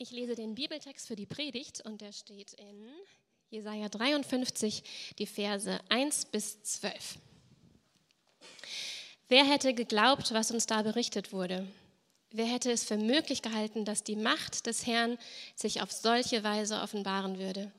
[0.00, 2.86] Ich lese den Bibeltext für die Predigt und der steht in
[3.50, 4.84] Jesaja 53,
[5.18, 7.18] die Verse 1 bis 12.
[9.26, 11.66] Wer hätte geglaubt, was uns da berichtet wurde?
[12.30, 15.18] Wer hätte es für möglich gehalten, dass die Macht des Herrn
[15.56, 17.72] sich auf solche Weise offenbaren würde?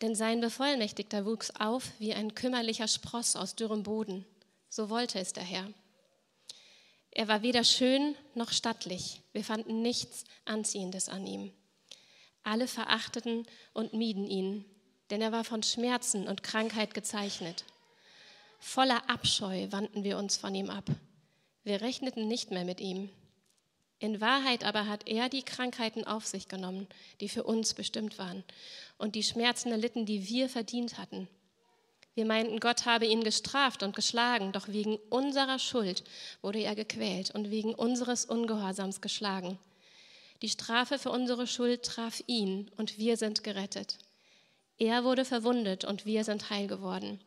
[0.00, 4.24] Denn sein Bevollmächtigter wuchs auf wie ein kümmerlicher Spross aus dürrem Boden.
[4.68, 5.68] So wollte es der Herr.
[7.14, 9.20] Er war weder schön noch stattlich.
[9.32, 11.52] Wir fanden nichts Anziehendes an ihm.
[12.42, 14.64] Alle verachteten und mieden ihn,
[15.10, 17.64] denn er war von Schmerzen und Krankheit gezeichnet.
[18.58, 20.86] Voller Abscheu wandten wir uns von ihm ab.
[21.64, 23.10] Wir rechneten nicht mehr mit ihm.
[23.98, 26.88] In Wahrheit aber hat er die Krankheiten auf sich genommen,
[27.20, 28.42] die für uns bestimmt waren,
[28.98, 31.28] und die Schmerzen erlitten, die wir verdient hatten.
[32.14, 36.04] Wir meinten, Gott habe ihn gestraft und geschlagen, doch wegen unserer Schuld
[36.42, 39.58] wurde er gequält und wegen unseres Ungehorsams geschlagen.
[40.42, 43.96] Die Strafe für unsere Schuld traf ihn und wir sind gerettet.
[44.78, 47.18] Er wurde verwundet und wir sind heil geworden.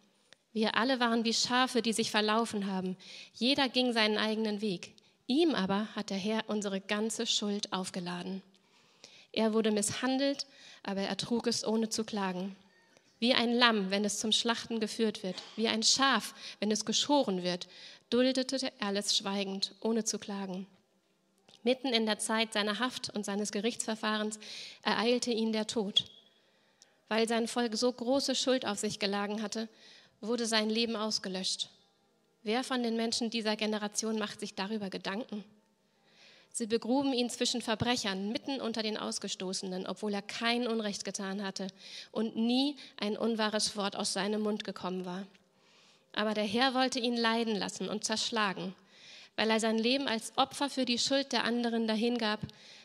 [0.53, 2.95] Wir alle waren wie Schafe, die sich verlaufen haben.
[3.33, 4.93] Jeder ging seinen eigenen Weg.
[5.25, 8.43] Ihm aber hat der Herr unsere ganze Schuld aufgeladen.
[9.31, 10.45] Er wurde misshandelt,
[10.83, 12.55] aber er trug es ohne zu klagen
[13.19, 17.43] wie ein Lamm, wenn es zum Schlachten geführt wird, wie ein Schaf, wenn es geschoren
[17.43, 17.67] wird,
[18.09, 20.67] duldete er alles schweigend, ohne zu klagen.
[21.63, 24.39] Mitten in der Zeit seiner Haft und seines Gerichtsverfahrens
[24.83, 26.05] ereilte ihn der Tod.
[27.07, 29.67] Weil sein Volk so große Schuld auf sich geladen hatte,
[30.21, 31.69] wurde sein Leben ausgelöscht.
[32.43, 35.43] Wer von den Menschen dieser Generation macht sich darüber Gedanken?
[36.57, 41.67] Sie begruben ihn zwischen Verbrechern, mitten unter den Ausgestoßenen, obwohl er kein Unrecht getan hatte
[42.13, 45.27] und nie ein unwahres Wort aus seinem Mund gekommen war.
[46.13, 48.73] Aber der Herr wollte ihn leiden lassen und zerschlagen.
[49.35, 52.39] Weil er sein Leben als Opfer für die Schuld der anderen dahingab,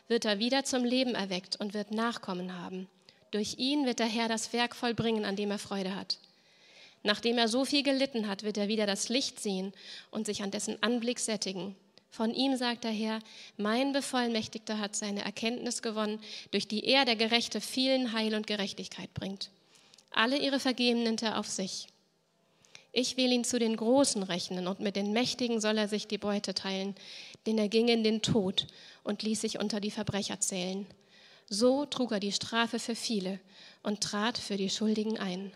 [0.09, 2.89] wird er wieder zum Leben erweckt und wird Nachkommen haben.
[3.31, 6.17] Durch ihn wird der Herr das Werk vollbringen, an dem er Freude hat.
[7.03, 9.71] Nachdem er so viel gelitten hat, wird er wieder das Licht sehen
[10.09, 11.77] und sich an dessen Anblick sättigen.
[12.11, 13.19] Von ihm sagt der Herr,
[13.55, 16.19] mein Bevollmächtigter hat seine Erkenntnis gewonnen,
[16.51, 19.49] durch die er, der Gerechte, vielen Heil und Gerechtigkeit bringt.
[20.11, 21.87] Alle ihre Vergehen nimmt er auf sich.
[22.91, 26.17] Ich will ihn zu den Großen rechnen und mit den Mächtigen soll er sich die
[26.17, 26.95] Beute teilen,
[27.45, 28.67] denn er ging in den Tod
[29.05, 30.85] und ließ sich unter die Verbrecher zählen.
[31.47, 33.39] So trug er die Strafe für viele
[33.83, 35.53] und trat für die Schuldigen ein.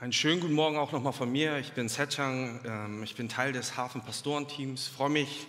[0.00, 1.58] Einen schönen guten Morgen auch nochmal von mir.
[1.58, 4.88] Ich bin Setchang, ähm, ich bin Teil des Hafenpastorenteams.
[4.88, 5.46] Freue mich,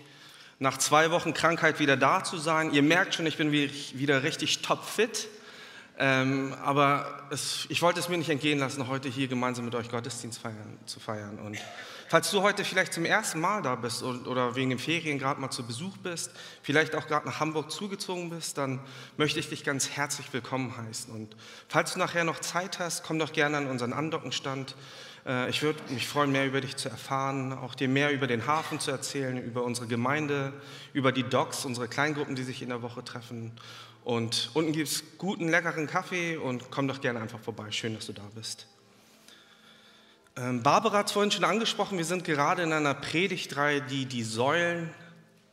[0.60, 2.74] nach zwei Wochen Krankheit wieder da zu sein.
[2.74, 5.30] Ihr merkt schon, ich bin wieder richtig topfit.
[5.98, 7.30] Ähm, aber
[7.70, 11.00] ich wollte es mir nicht entgehen lassen, heute hier gemeinsam mit euch Gottesdienst feiern, zu
[11.00, 11.40] feiern.
[11.40, 11.58] Und
[12.12, 15.50] falls du heute vielleicht zum ersten Mal da bist oder wegen den Ferien gerade mal
[15.50, 18.82] zu Besuch bist, vielleicht auch gerade nach Hamburg zugezogen bist, dann
[19.16, 21.14] möchte ich dich ganz herzlich willkommen heißen.
[21.14, 21.38] Und
[21.70, 24.76] falls du nachher noch Zeit hast, komm doch gerne an unseren Andockenstand.
[25.26, 28.46] Äh, ich würde mich freuen, mehr über dich zu erfahren, auch dir mehr über den
[28.46, 30.52] Hafen zu erzählen, über unsere Gemeinde,
[30.92, 33.54] über die Docs, unsere Kleingruppen, die sich in der Woche treffen.
[34.04, 37.72] Und unten gibt es guten, leckeren Kaffee und komm doch gerne einfach vorbei.
[37.72, 38.68] Schön, dass du da bist.
[40.38, 44.24] Ähm, Barbara hat es vorhin schon angesprochen, wir sind gerade in einer Predigtreihe, die die
[44.24, 44.90] Säulen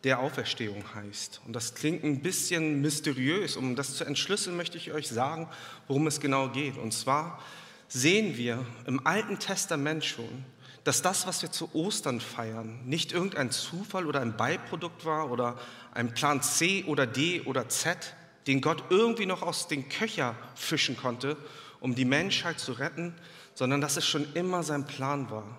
[0.04, 1.40] der Auferstehung heißt.
[1.44, 3.56] Und das klingt ein bisschen mysteriös.
[3.56, 5.48] Um das zu entschlüsseln, möchte ich euch sagen,
[5.88, 6.78] worum es genau geht.
[6.78, 7.40] Und zwar
[7.88, 10.44] sehen wir im Alten Testament schon,
[10.84, 15.58] dass das, was wir zu Ostern feiern, nicht irgendein Zufall oder ein Beiprodukt war oder
[15.92, 18.14] ein Plan C oder D oder Z,
[18.46, 21.36] den Gott irgendwie noch aus den Köcher fischen konnte,
[21.80, 23.14] um die Menschheit zu retten,
[23.58, 25.58] sondern dass es schon immer sein Plan war,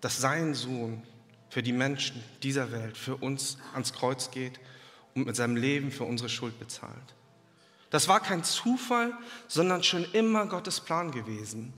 [0.00, 1.02] dass sein Sohn
[1.48, 4.60] für die Menschen dieser Welt, für uns ans Kreuz geht
[5.16, 6.94] und mit seinem Leben für unsere Schuld bezahlt.
[7.90, 9.12] Das war kein Zufall,
[9.48, 11.72] sondern schon immer Gottes Plan gewesen.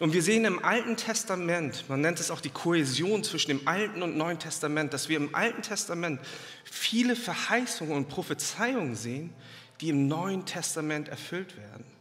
[0.00, 4.02] Und wir sehen im Alten Testament, man nennt es auch die Kohäsion zwischen dem Alten
[4.02, 6.18] und Neuen Testament, dass wir im Alten Testament
[6.64, 9.34] viele Verheißungen und Prophezeiungen sehen,
[9.82, 11.97] die im Neuen Testament erfüllt werden.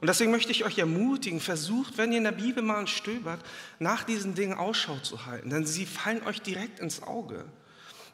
[0.00, 3.40] Und deswegen möchte ich euch ermutigen, versucht, wenn ihr in der Bibel mal stöbert,
[3.78, 7.44] nach diesen Dingen Ausschau zu halten, denn sie fallen euch direkt ins Auge.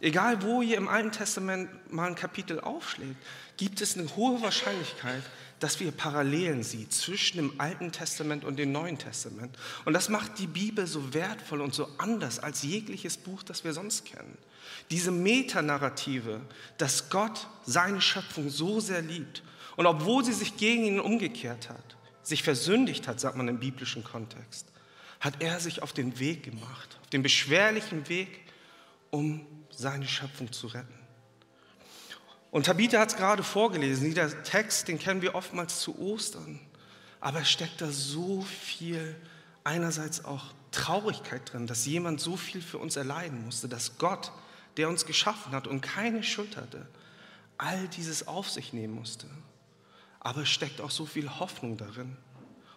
[0.01, 3.17] Egal, wo ihr im Alten Testament mal ein Kapitel aufschlägt,
[3.57, 5.23] gibt es eine hohe Wahrscheinlichkeit,
[5.61, 9.57] dass wir Parallelen sehen zwischen dem Alten Testament und dem Neuen Testament.
[9.85, 13.73] Und das macht die Bibel so wertvoll und so anders als jegliches Buch, das wir
[13.73, 14.37] sonst kennen.
[14.91, 16.41] Diese Metanarrative,
[16.79, 19.45] dass Gott seine Schöpfung so sehr liebt
[19.77, 24.05] und obwohl sie sich gegen ihn umgekehrt hat, sich versündigt hat, sagt man im biblischen
[24.05, 24.67] Kontext,
[25.21, 28.41] hat er sich auf den Weg gemacht, auf den beschwerlichen Weg,
[29.11, 30.95] um seine Schöpfung zu retten.
[32.51, 36.61] Und Tabitha hat es gerade vorgelesen, dieser Text, den kennen wir oftmals zu Ostern,
[37.21, 39.17] aber es steckt da so viel,
[39.65, 44.33] einerseits auch Traurigkeit drin, dass jemand so viel für uns erleiden musste, dass Gott,
[44.77, 46.87] der uns geschaffen hat und keine Schuld hatte,
[47.59, 49.27] all dieses auf sich nehmen musste.
[50.25, 52.17] Aber es steckt auch so viel Hoffnung darin.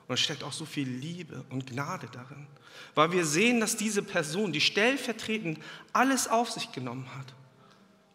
[0.08, 2.48] Und es steckt auch so viel Liebe und Gnade darin.
[2.96, 5.60] Weil wir sehen, dass diese Person, die stellvertretend
[5.94, 7.34] alles auf sich genommen hat,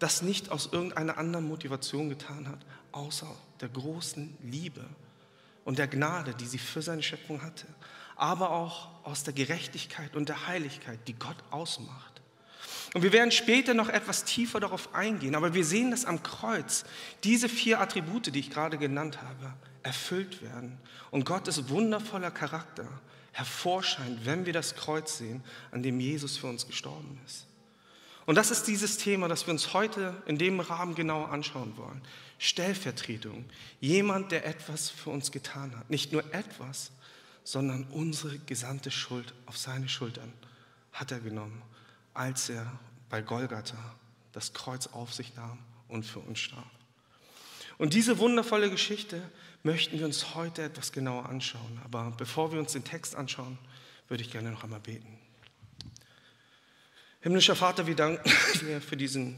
[0.01, 2.59] das nicht aus irgendeiner anderen Motivation getan hat,
[2.93, 3.29] außer
[3.61, 4.85] der großen Liebe
[5.65, 7.67] und der Gnade, die sie für seine Schöpfung hatte,
[8.17, 12.10] aber auch aus der Gerechtigkeit und der Heiligkeit, die Gott ausmacht.
[12.93, 16.85] Und wir werden später noch etwas tiefer darauf eingehen, aber wir sehen, dass am Kreuz
[17.23, 19.53] diese vier Attribute, die ich gerade genannt habe,
[19.83, 20.79] erfüllt werden
[21.11, 22.87] und Gottes wundervoller Charakter
[23.33, 27.47] hervorscheint, wenn wir das Kreuz sehen, an dem Jesus für uns gestorben ist.
[28.27, 32.03] Und das ist dieses Thema, das wir uns heute in dem Rahmen genauer anschauen wollen.
[32.39, 33.45] Stellvertretung.
[33.81, 35.91] Jemand, der etwas für uns getan hat.
[35.91, 36.91] Nicht nur etwas,
[37.45, 40.33] sondern unsere gesamte Schuld auf seine Schultern
[40.93, 41.63] hat er genommen,
[42.15, 42.71] als er
[43.09, 43.79] bei Golgatha
[44.33, 45.59] das Kreuz auf sich nahm
[45.89, 46.71] und für uns starb.
[47.79, 49.23] Und diese wundervolle Geschichte
[49.63, 51.81] möchten wir uns heute etwas genauer anschauen.
[51.85, 53.59] Aber bevor wir uns den Text anschauen,
[54.09, 55.19] würde ich gerne noch einmal beten.
[57.23, 58.31] Himmlischer Vater, wir danken
[58.61, 59.37] dir für diesen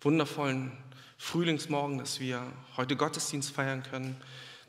[0.00, 0.72] wundervollen
[1.18, 4.20] Frühlingsmorgen, dass wir heute Gottesdienst feiern können,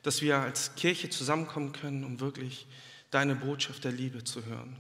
[0.04, 2.68] dass wir als Kirche zusammenkommen können, um wirklich
[3.12, 4.76] deine Botschaft der Liebe zu hören.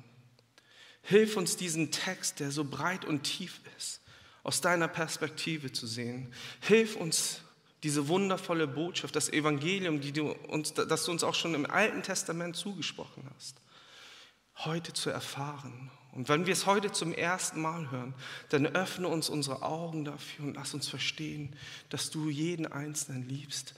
[1.01, 4.01] Hilf uns diesen Text, der so breit und tief ist,
[4.43, 6.33] aus deiner Perspektive zu sehen.
[6.61, 7.41] Hilf uns,
[7.83, 12.03] diese wundervolle Botschaft, das Evangelium, die du uns, das du uns auch schon im Alten
[12.03, 13.55] Testament zugesprochen hast,
[14.57, 18.13] heute zu erfahren und wenn wir es heute zum ersten Mal hören,
[18.49, 21.55] dann öffne uns unsere Augen dafür und lass uns verstehen,
[21.89, 23.75] dass du jeden Einzelnen liebst,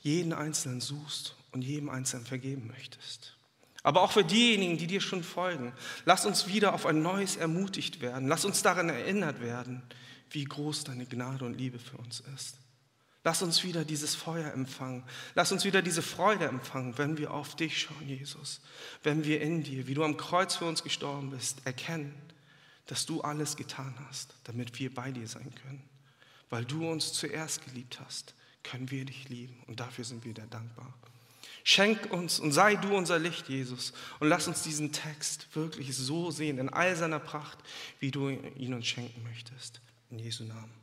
[0.00, 3.36] jeden Einzelnen suchst und jedem Einzelnen vergeben möchtest.
[3.82, 5.72] Aber auch für diejenigen, die dir schon folgen,
[6.04, 8.28] lass uns wieder auf ein neues ermutigt werden.
[8.28, 9.82] Lass uns daran erinnert werden,
[10.30, 12.56] wie groß deine Gnade und Liebe für uns ist.
[13.24, 15.04] Lass uns wieder dieses Feuer empfangen.
[15.34, 18.60] Lass uns wieder diese Freude empfangen, wenn wir auf dich schauen, Jesus.
[19.02, 22.14] Wenn wir in dir, wie du am Kreuz für uns gestorben bist, erkennen,
[22.86, 25.88] dass du alles getan hast, damit wir bei dir sein können.
[26.50, 28.34] Weil du uns zuerst geliebt hast,
[28.64, 30.92] können wir dich lieben und dafür sind wir dir dankbar.
[31.64, 36.30] Schenk uns und sei du unser Licht, Jesus, und lass uns diesen Text wirklich so
[36.30, 37.58] sehen, in all seiner Pracht,
[38.00, 39.80] wie du ihn uns schenken möchtest.
[40.10, 40.82] In Jesu Namen.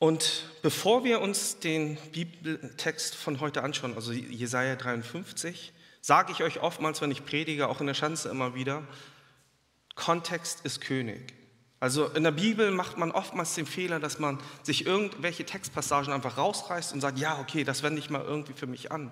[0.00, 6.60] Und bevor wir uns den Bibeltext von heute anschauen, also Jesaja 53, sage ich euch
[6.60, 8.82] oftmals, wenn ich predige, auch in der Schanze immer wieder,
[9.96, 11.34] Kontext ist König.
[11.80, 16.36] Also in der Bibel macht man oftmals den Fehler, dass man sich irgendwelche Textpassagen einfach
[16.36, 19.10] rausreißt und sagt, ja, okay, das wende ich mal irgendwie für mich an.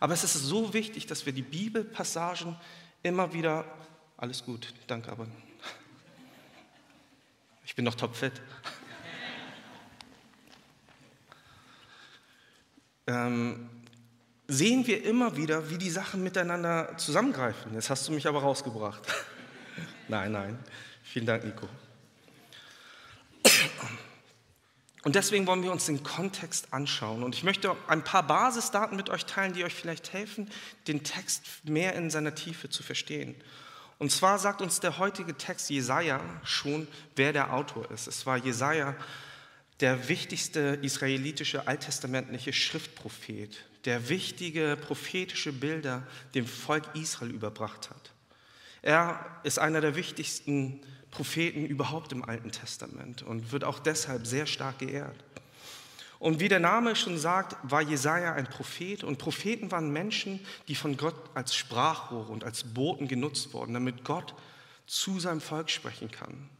[0.00, 2.56] Aber es ist so wichtig, dass wir die Bibelpassagen
[3.02, 3.66] immer wieder,
[4.16, 5.26] alles gut, danke aber,
[7.66, 8.32] ich bin noch topfit.
[13.06, 13.68] ähm,
[14.48, 17.74] sehen wir immer wieder, wie die Sachen miteinander zusammengreifen.
[17.74, 19.02] Jetzt hast du mich aber rausgebracht.
[20.08, 20.58] nein, nein.
[21.02, 21.68] Vielen Dank, Nico.
[25.06, 27.22] Und deswegen wollen wir uns den Kontext anschauen.
[27.22, 30.50] Und ich möchte ein paar Basisdaten mit euch teilen, die euch vielleicht helfen,
[30.88, 33.36] den Text mehr in seiner Tiefe zu verstehen.
[34.00, 38.08] Und zwar sagt uns der heutige Text Jesaja schon, wer der Autor ist.
[38.08, 38.96] Es war Jesaja,
[39.78, 46.02] der wichtigste israelitische alttestamentliche Schriftprophet, der wichtige prophetische Bilder
[46.34, 48.10] dem Volk Israel überbracht hat.
[48.82, 50.80] Er ist einer der wichtigsten
[51.16, 55.16] Propheten überhaupt im Alten Testament und wird auch deshalb sehr stark geehrt.
[56.18, 60.74] Und wie der Name schon sagt, war Jesaja ein Prophet und Propheten waren Menschen, die
[60.74, 64.34] von Gott als Sprachrohre und als Boten genutzt wurden, damit Gott
[64.86, 66.50] zu seinem Volk sprechen kann.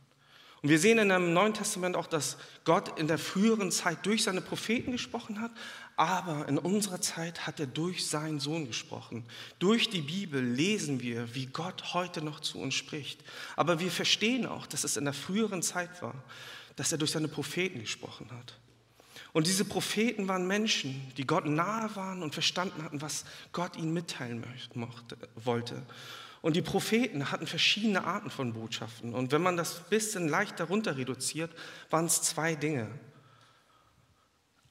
[0.67, 4.25] Und wir sehen in dem Neuen Testament auch, dass Gott in der früheren Zeit durch
[4.25, 5.53] seine Propheten gesprochen hat,
[5.95, 9.25] aber in unserer Zeit hat er durch seinen Sohn gesprochen.
[9.61, 13.23] Durch die Bibel lesen wir, wie Gott heute noch zu uns spricht.
[13.55, 16.25] Aber wir verstehen auch, dass es in der früheren Zeit war,
[16.75, 18.59] dass er durch seine Propheten gesprochen hat.
[19.33, 23.93] Und diese Propheten waren Menschen, die Gott nahe waren und verstanden hatten, was Gott ihnen
[23.93, 24.45] mitteilen
[24.75, 25.87] möchte, wollte.
[26.47, 29.15] Und die Propheten hatten verschiedene Arten von Botschaften.
[29.15, 31.51] Und wenn man das ein bisschen leicht darunter reduziert,
[31.91, 32.87] waren es zwei Dinge.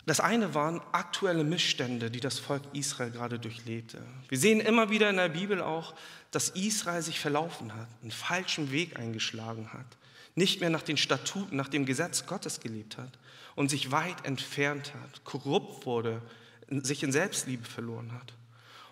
[0.05, 4.01] Das eine waren aktuelle Missstände, die das Volk Israel gerade durchlebte.
[4.29, 5.95] Wir sehen immer wieder in der Bibel auch,
[6.31, 9.97] dass Israel sich verlaufen hat, einen falschen Weg eingeschlagen hat,
[10.33, 13.11] nicht mehr nach den Statuten, nach dem Gesetz Gottes gelebt hat
[13.55, 16.21] und sich weit entfernt hat, korrupt wurde,
[16.69, 18.33] sich in Selbstliebe verloren hat.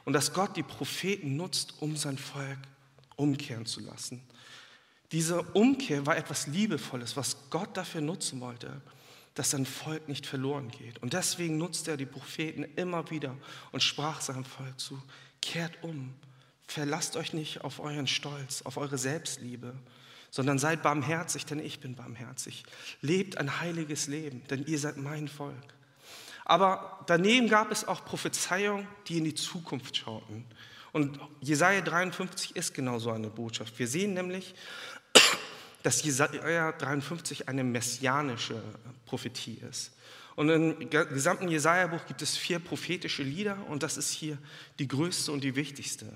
[0.04, 2.60] Und dass Gott die Propheten nutzt, um sein Volk
[3.16, 4.22] umkehren zu lassen.
[5.12, 8.82] Diese Umkehr war etwas Liebevolles, was Gott dafür nutzen wollte,
[9.36, 11.02] dass sein Volk nicht verloren geht.
[11.02, 13.36] Und deswegen nutzte er die Propheten immer wieder
[13.72, 15.02] und sprach seinem Volk zu,
[15.42, 16.14] kehrt um,
[16.68, 19.76] verlasst euch nicht auf euren Stolz, auf eure Selbstliebe,
[20.32, 22.64] sondern seid barmherzig, denn ich bin barmherzig.
[23.02, 25.74] Lebt ein heiliges Leben, denn ihr seid mein Volk.
[26.46, 30.46] Aber daneben gab es auch Prophezeiungen, die in die Zukunft schauten.
[30.94, 33.78] Und Jesaja 53 ist genau so eine Botschaft.
[33.78, 34.54] Wir sehen nämlich,
[35.82, 38.62] dass Jesaja 53 eine messianische
[39.06, 39.92] Prophetie ist.
[40.36, 44.38] Und im gesamten Jesaja-Buch gibt es vier prophetische Lieder und das ist hier
[44.80, 46.08] die größte und die wichtigste.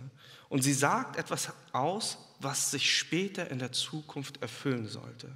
[0.50, 5.30] Und sie sagt etwas aus, was sich später in der Zukunft erfüllen sollte.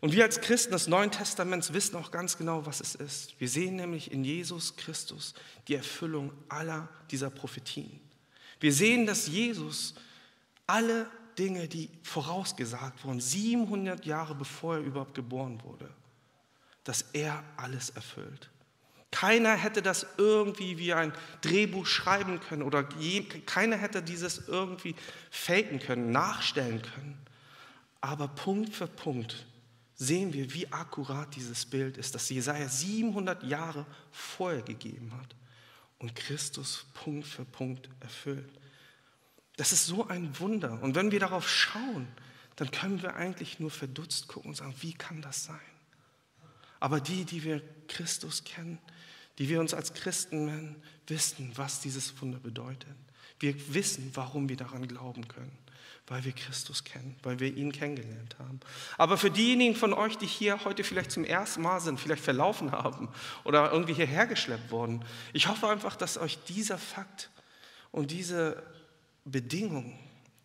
[0.00, 3.40] Und wir als Christen des Neuen Testaments wissen auch ganz genau, was es ist.
[3.40, 5.34] Wir sehen nämlich in Jesus Christus
[5.68, 8.00] die Erfüllung aller dieser Prophetien.
[8.60, 9.94] Wir sehen, dass Jesus
[10.66, 11.06] alle
[11.38, 15.90] Dinge, die vorausgesagt wurden, 700 Jahre bevor er überhaupt geboren wurde,
[16.84, 18.50] dass er alles erfüllt.
[19.10, 24.94] Keiner hätte das irgendwie wie ein Drehbuch schreiben können oder je, keiner hätte dieses irgendwie
[25.30, 27.18] faken können, nachstellen können.
[28.00, 29.46] Aber Punkt für Punkt
[29.94, 35.34] sehen wir, wie akkurat dieses Bild ist, das Jesaja 700 Jahre vorher gegeben hat
[35.98, 38.50] und Christus Punkt für Punkt erfüllt.
[39.56, 40.82] Das ist so ein Wunder.
[40.82, 42.06] Und wenn wir darauf schauen,
[42.56, 45.60] dann können wir eigentlich nur verdutzt gucken und sagen, wie kann das sein?
[46.80, 48.78] Aber die, die wir Christus kennen,
[49.38, 52.94] die wir uns als Christen nennen, wissen, was dieses Wunder bedeutet.
[53.38, 55.56] Wir wissen, warum wir daran glauben können,
[56.08, 58.60] weil wir Christus kennen, weil wir ihn kennengelernt haben.
[58.96, 62.72] Aber für diejenigen von euch, die hier heute vielleicht zum ersten Mal sind, vielleicht verlaufen
[62.72, 63.08] haben
[63.44, 67.30] oder irgendwie hierher geschleppt wurden, ich hoffe einfach, dass euch dieser Fakt
[67.90, 68.62] und diese
[69.24, 69.98] Bedingung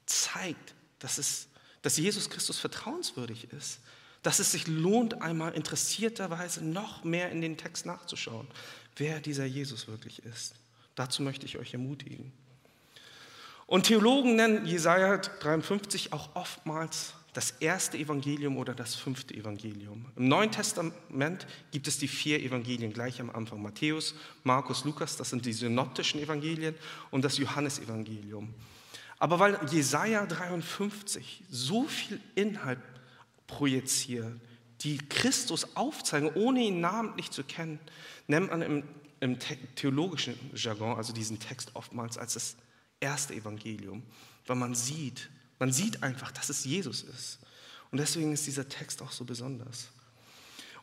[0.08, 1.48] zeigt, dass, es,
[1.84, 3.80] dass Jesus Christus vertrauenswürdig ist,
[4.24, 8.48] dass es sich lohnt, einmal interessierterweise noch mehr in den Text nachzuschauen,
[8.96, 10.56] wer dieser Jesus wirklich ist.
[10.96, 12.32] Dazu möchte ich euch ermutigen.
[13.72, 20.08] Und Theologen nennen Jesaja 53 auch oftmals das erste Evangelium oder das fünfte Evangelium.
[20.18, 23.62] Im Neuen Testament gibt es die vier Evangelien gleich am Anfang.
[23.62, 24.14] Matthäus,
[24.44, 26.76] Markus, Lukas, das sind die synoptischen Evangelien
[27.12, 28.54] und das Johannesevangelium.
[29.20, 32.80] Aber weil Jesaja 53 so viel Inhalt
[33.48, 34.34] projiziert,
[34.82, 37.80] die Christus aufzeigen, ohne ihn namentlich zu kennen,
[38.28, 38.84] nennt man im,
[39.22, 39.40] im
[39.76, 42.58] theologischen Jargon, also diesen Text oftmals als das
[43.02, 44.04] erste Evangelium,
[44.48, 45.30] weil man sieht,
[45.60, 47.40] man sieht einfach, dass es Jesus ist.
[47.92, 49.90] Und deswegen ist dieser Text auch so besonders.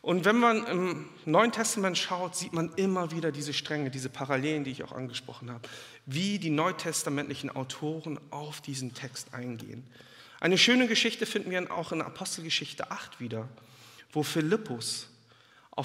[0.01, 4.63] Und wenn man im Neuen Testament schaut, sieht man immer wieder diese Stränge, diese Parallelen,
[4.63, 5.67] die ich auch angesprochen habe,
[6.05, 9.85] wie die neutestamentlichen Autoren auf diesen Text eingehen.
[10.39, 13.49] Eine schöne Geschichte finden wir auch in Apostelgeschichte 8 wieder,
[14.13, 15.09] wo Philippus
[15.75, 15.83] äh,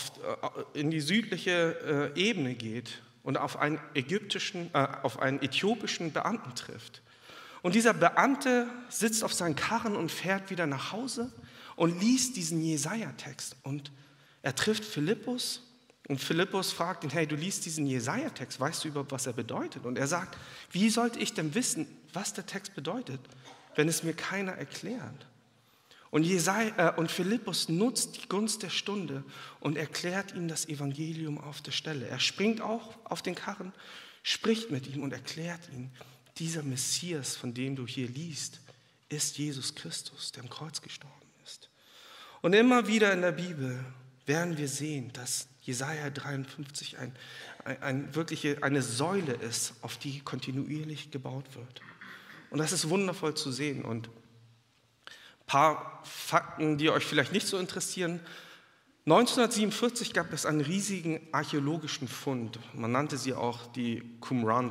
[0.79, 6.55] in die südliche äh, Ebene geht und auf einen, ägyptischen, äh, auf einen äthiopischen Beamten
[6.55, 7.03] trifft.
[7.63, 11.33] Und dieser Beamte sitzt auf seinen Karren und fährt wieder nach Hause
[11.75, 13.57] und liest diesen Jesaja-Text.
[13.63, 13.91] Und
[14.43, 15.63] er trifft Philippus
[16.07, 19.87] und Philippus fragt ihn: Hey, du liest diesen Jesaja-Text, weißt du überhaupt, was er bedeutet?
[19.87, 20.37] Und er sagt:
[20.71, 23.21] Wie sollte ich denn wissen, was der Text bedeutet,
[23.75, 25.27] wenn es mir keiner erklärt?
[26.15, 29.25] Und, Jesaja, äh, und Philippus nutzt die Gunst der Stunde
[29.59, 32.07] und erklärt ihm das Evangelium auf der Stelle.
[32.07, 33.73] Er springt auch auf den Karren,
[34.23, 35.91] spricht mit ihm und erklärt ihm,
[36.39, 38.61] dieser Messias, von dem du hier liest,
[39.09, 41.69] ist Jesus Christus, der am Kreuz gestorben ist.
[42.43, 43.85] Und immer wieder in der Bibel
[44.25, 47.13] werden wir sehen, dass Jesaja 53 ein,
[47.65, 51.81] ein, ein, wirkliche, eine Säule ist, auf die kontinuierlich gebaut wird.
[52.51, 53.85] Und das ist wundervoll zu sehen.
[53.85, 54.09] Und
[55.45, 58.21] Ein paar Fakten, die euch vielleicht nicht so interessieren.
[59.07, 62.59] 1947 gab es einen riesigen archäologischen Fund.
[62.73, 64.71] Man nannte sie auch die Qumran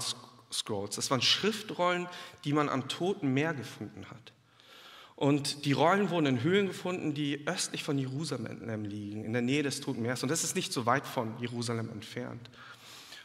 [0.51, 0.96] Scrolls.
[0.96, 2.08] Das waren Schriftrollen,
[2.44, 4.34] die man am Toten Meer gefunden hat.
[5.15, 9.62] Und die Rollen wurden in Höhlen gefunden, die östlich von Jerusalem liegen, in der Nähe
[9.62, 10.24] des Toten Meeres.
[10.24, 12.50] Und das ist nicht so weit von Jerusalem entfernt.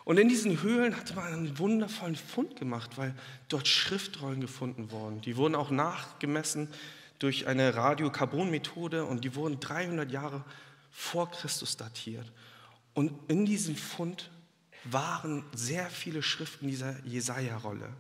[0.05, 3.15] Und in diesen Höhlen hatte man einen wundervollen Fund gemacht, weil
[3.49, 5.21] dort Schriftrollen gefunden wurden.
[5.23, 6.69] Die wurden auch nachgemessen
[7.19, 10.45] durch eine Radiokarbonmethode und die wurden 300 Jahre
[10.91, 12.31] vor Christus datiert.
[12.95, 14.31] Und in diesem Fund
[14.85, 17.93] waren sehr viele Schriften dieser Jesaja-Rolle.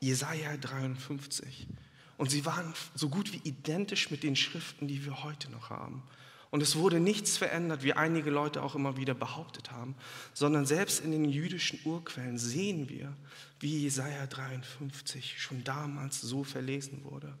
[0.00, 1.66] Jesaja 53.
[2.16, 6.02] Und sie waren so gut wie identisch mit den Schriften, die wir heute noch haben.
[6.50, 9.96] Und es wurde nichts verändert, wie einige Leute auch immer wieder behauptet haben,
[10.34, 13.12] sondern selbst in den jüdischen Urquellen sehen wir,
[13.58, 17.36] wie Jesaja 53 schon damals so verlesen wurde.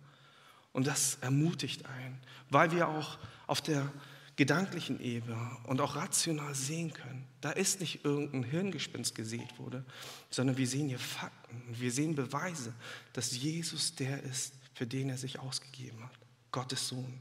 [0.74, 3.16] Und das ermutigt einen, weil wir auch
[3.46, 3.90] auf der
[4.36, 7.24] gedanklichen Ebene und auch rational sehen können.
[7.40, 9.84] Da ist nicht irgendein Hirngespinst gesät wurde,
[10.28, 12.72] sondern wir sehen hier Fakten wir sehen Beweise,
[13.12, 16.12] dass Jesus der ist, für den er sich ausgegeben hat.
[16.50, 17.20] Gottes Sohn.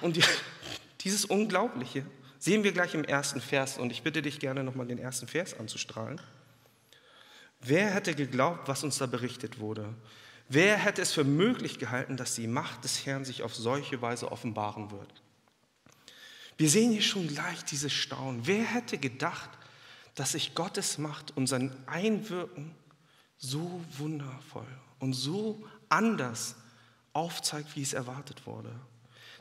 [0.00, 0.18] Und
[1.00, 2.04] dieses Unglaubliche
[2.38, 3.78] sehen wir gleich im ersten Vers.
[3.78, 6.20] Und ich bitte dich gerne nochmal den ersten Vers anzustrahlen.
[7.60, 9.94] Wer hätte geglaubt, was uns da berichtet wurde?
[10.48, 14.30] Wer hätte es für möglich gehalten, dass die Macht des Herrn sich auf solche Weise
[14.30, 15.22] offenbaren wird?
[16.56, 18.46] Wir sehen hier schon gleich dieses Staunen.
[18.46, 19.50] Wer hätte gedacht,
[20.14, 22.74] dass sich Gottes Macht und sein Einwirken
[23.38, 24.66] so wundervoll
[25.00, 26.54] und so anders
[27.12, 28.72] aufzeigt, wie es erwartet wurde?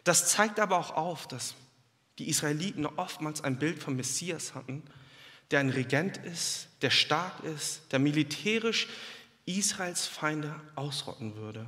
[0.03, 1.53] Das zeigt aber auch auf, dass
[2.17, 4.83] die Israeliten oftmals ein Bild vom Messias hatten,
[5.51, 8.88] der ein Regent ist, der stark ist, der militärisch
[9.45, 11.65] Israels Feinde ausrotten würde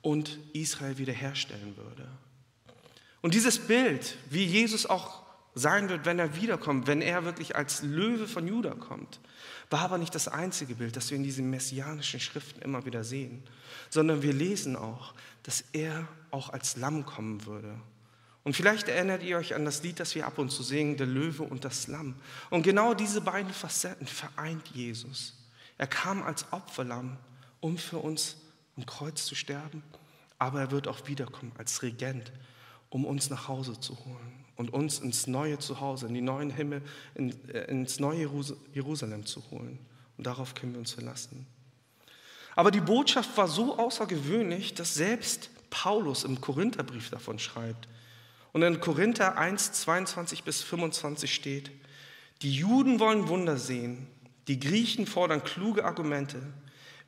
[0.00, 2.08] und Israel wiederherstellen würde.
[3.20, 5.22] Und dieses Bild, wie Jesus auch
[5.54, 9.20] sein wird, wenn er wiederkommt, wenn er wirklich als Löwe von Juda kommt,
[9.70, 13.42] war aber nicht das einzige Bild, das wir in diesen messianischen Schriften immer wieder sehen,
[13.90, 17.74] sondern wir lesen auch, dass er auch als Lamm kommen würde.
[18.44, 21.06] Und vielleicht erinnert ihr euch an das Lied, das wir ab und zu singen, der
[21.06, 22.16] Löwe und das Lamm.
[22.50, 25.34] Und genau diese beiden Facetten vereint Jesus.
[25.82, 27.16] Er kam als Opferlamm,
[27.58, 28.36] um für uns
[28.76, 29.82] am Kreuz zu sterben,
[30.38, 32.30] aber er wird auch wiederkommen als Regent,
[32.88, 36.82] um uns nach Hause zu holen und uns ins neue Zuhause, in die neuen Himmel,
[37.16, 38.30] in, äh, ins neue
[38.72, 39.80] Jerusalem zu holen.
[40.16, 41.48] Und darauf können wir uns verlassen.
[42.54, 47.88] Aber die Botschaft war so außergewöhnlich, dass selbst Paulus im Korintherbrief davon schreibt.
[48.52, 51.72] Und in Korinther 1, 22 bis 25 steht,
[52.42, 54.06] die Juden wollen Wunder sehen,
[54.48, 56.42] die Griechen fordern kluge Argumente,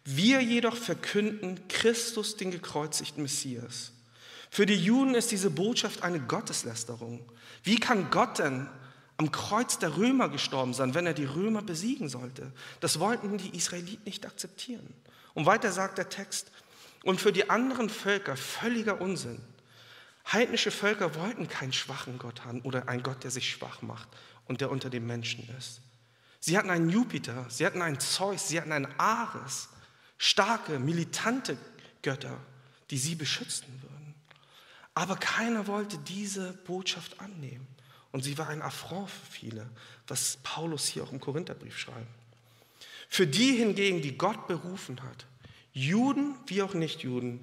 [0.04, 3.92] wir jedoch verkünden Christus, den gekreuzigten Messias.
[4.50, 7.28] Für die Juden ist diese Botschaft eine Gotteslästerung.
[7.62, 8.68] Wie kann Gott denn
[9.16, 12.52] am Kreuz der Römer gestorben sein, wenn er die Römer besiegen sollte?
[12.80, 14.94] Das wollten die Israeliten nicht akzeptieren.
[15.32, 16.52] Und weiter sagt der Text,
[17.02, 19.40] und für die anderen Völker völliger Unsinn.
[20.32, 24.08] Heidnische Völker wollten keinen schwachen Gott haben oder einen Gott, der sich schwach macht
[24.46, 25.80] und der unter den Menschen ist.
[26.44, 29.70] Sie hatten einen Jupiter, sie hatten einen Zeus, sie hatten einen Ares,
[30.18, 31.56] starke, militante
[32.02, 32.36] Götter,
[32.90, 34.14] die sie beschützen würden.
[34.92, 37.66] Aber keiner wollte diese Botschaft annehmen.
[38.12, 39.70] Und sie war ein Affront für viele,
[40.06, 42.06] was Paulus hier auch im Korintherbrief schreibt.
[43.08, 45.24] Für die hingegen, die Gott berufen hat,
[45.72, 47.42] Juden wie auch Nichtjuden,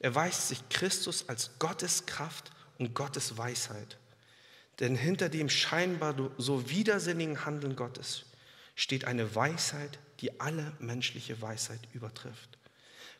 [0.00, 2.50] erweist sich Christus als Gottes Kraft
[2.80, 3.98] und Gottes Weisheit.
[4.80, 8.24] Denn hinter dem scheinbar so widersinnigen Handeln Gottes
[8.82, 12.58] steht eine Weisheit, die alle menschliche Weisheit übertrifft.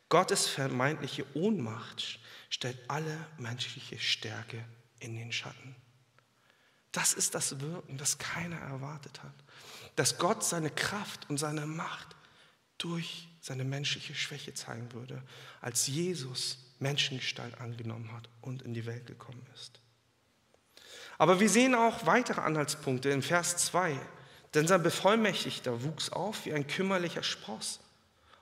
[0.09, 2.19] Gottes vermeintliche Ohnmacht
[2.51, 4.65] stellt alle menschliche Stärke
[4.99, 5.77] in den Schatten.
[6.91, 9.35] Das ist das Wirken, das keiner erwartet hat.
[9.95, 12.17] Dass Gott seine Kraft und seine Macht
[12.77, 15.23] durch seine menschliche Schwäche zeigen würde,
[15.61, 19.79] als Jesus Menschengestalt angenommen hat und in die Welt gekommen ist.
[21.19, 23.97] Aber wir sehen auch weitere Anhaltspunkte in Vers 2.
[24.55, 27.81] Denn sein Bevollmächtigter wuchs auf wie ein kümmerlicher Spross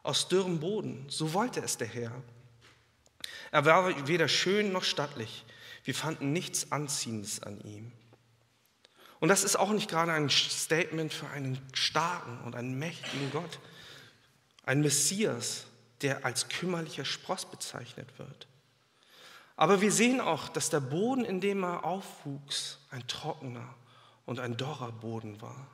[0.02, 1.06] aus dürrem Boden.
[1.08, 2.12] So wollte es der Herr.
[3.52, 5.44] Er war weder schön noch stattlich.
[5.84, 7.92] Wir fanden nichts Anziehendes an ihm.
[9.20, 13.58] Und das ist auch nicht gerade ein Statement für einen starken und einen mächtigen Gott,
[14.64, 15.66] ein Messias,
[16.00, 18.46] der als kümmerlicher Spross bezeichnet wird.
[19.56, 23.74] Aber wir sehen auch, dass der Boden, in dem er aufwuchs, ein trockener
[24.24, 25.66] und ein dorrer Boden war.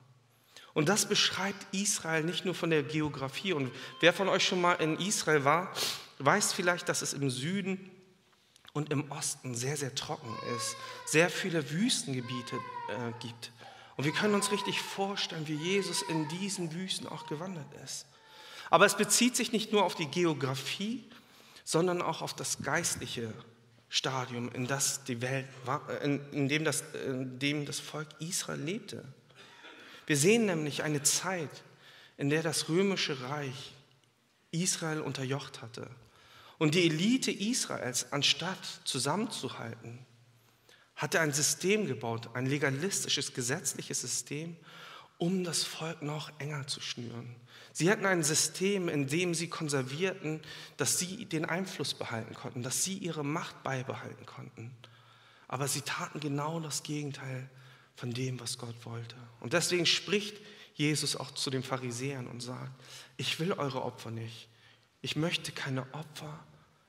[0.77, 3.53] Und das beschreibt Israel nicht nur von der Geografie.
[3.53, 5.73] Und wer von euch schon mal in Israel war,
[6.19, 7.91] Du weißt vielleicht, dass es im Süden
[8.73, 13.53] und im Osten sehr, sehr trocken ist, sehr viele Wüstengebiete äh, gibt.
[13.97, 18.07] Und wir können uns richtig vorstellen, wie Jesus in diesen Wüsten auch gewandert ist.
[18.69, 21.05] Aber es bezieht sich nicht nur auf die Geografie,
[21.65, 23.33] sondern auch auf das geistliche
[23.89, 25.47] Stadium, in, das die Welt,
[26.03, 29.05] in, in, dem das, in dem das Volk Israel lebte.
[30.07, 31.51] Wir sehen nämlich eine Zeit,
[32.17, 33.75] in der das römische Reich
[34.53, 35.91] Israel unterjocht hatte.
[36.59, 39.99] Und die Elite Israels, anstatt zusammenzuhalten,
[40.95, 44.57] hatte ein System gebaut, ein legalistisches, gesetzliches System,
[45.19, 47.37] um das Volk noch enger zu schnüren.
[47.73, 50.41] Sie hatten ein System, in dem sie konservierten,
[50.79, 54.75] dass sie den Einfluss behalten konnten, dass sie ihre Macht beibehalten konnten.
[55.49, 57.51] Aber sie taten genau das Gegenteil
[57.97, 59.17] von dem, was Gott wollte.
[59.41, 60.37] Und deswegen spricht
[60.75, 62.73] Jesus auch zu den Pharisäern und sagt,
[63.17, 64.49] ich will eure Opfer nicht.
[65.01, 66.45] Ich möchte keine Opfer,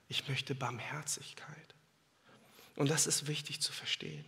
[0.10, 1.76] ich möchte Barmherzigkeit.
[2.76, 4.26] Und das ist wichtig zu verstehen.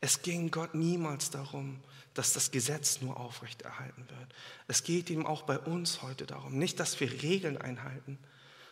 [0.00, 1.80] Es ging Gott niemals darum,
[2.14, 4.34] dass das Gesetz nur aufrechterhalten wird.
[4.68, 8.18] Es geht ihm auch bei uns heute darum, nicht, dass wir Regeln einhalten,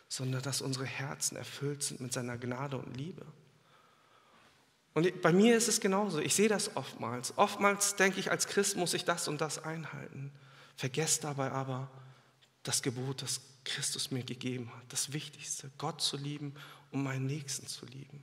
[0.08, 3.24] sondern dass unsere Herzen erfüllt sind mit seiner Gnade und Liebe.
[4.94, 6.18] Und bei mir ist es genauso.
[6.18, 7.36] Ich sehe das oftmals.
[7.38, 10.30] Oftmals denke ich, als Christ muss ich das und das einhalten.
[10.76, 11.90] Vergesst dabei aber
[12.62, 14.92] das Gebot, das Christus mir gegeben hat.
[14.92, 16.54] Das Wichtigste, Gott zu lieben
[16.90, 18.22] und meinen Nächsten zu lieben.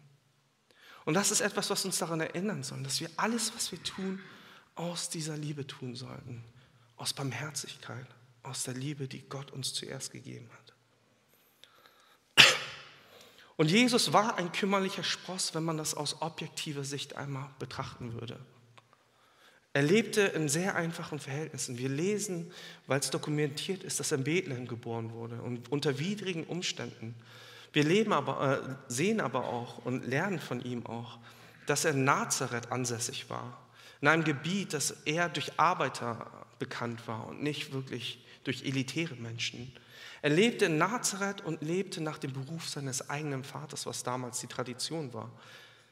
[1.06, 4.20] Und das ist etwas, was uns daran erinnern soll, dass wir alles, was wir tun,
[4.76, 6.44] aus dieser Liebe tun sollten.
[6.98, 8.06] Aus Barmherzigkeit,
[8.44, 10.69] aus der Liebe, die Gott uns zuerst gegeben hat.
[13.60, 18.40] Und Jesus war ein kümmerlicher Spross, wenn man das aus objektiver Sicht einmal betrachten würde.
[19.74, 21.78] Er lebte in sehr einfachen Verhältnissen.
[21.78, 22.54] Wir lesen,
[22.88, 27.16] weil es dokumentiert ist, dass er in Bethlehem geboren wurde und unter widrigen Umständen.
[27.74, 31.20] Wir leben aber, äh, sehen aber auch und lernen von ihm auch,
[31.66, 33.60] dass er in Nazareth ansässig war,
[34.00, 39.74] in einem Gebiet, das eher durch Arbeiter bekannt war und nicht wirklich durch elitäre Menschen.
[40.22, 44.48] Er lebte in Nazareth und lebte nach dem Beruf seines eigenen Vaters, was damals die
[44.48, 45.32] Tradition war.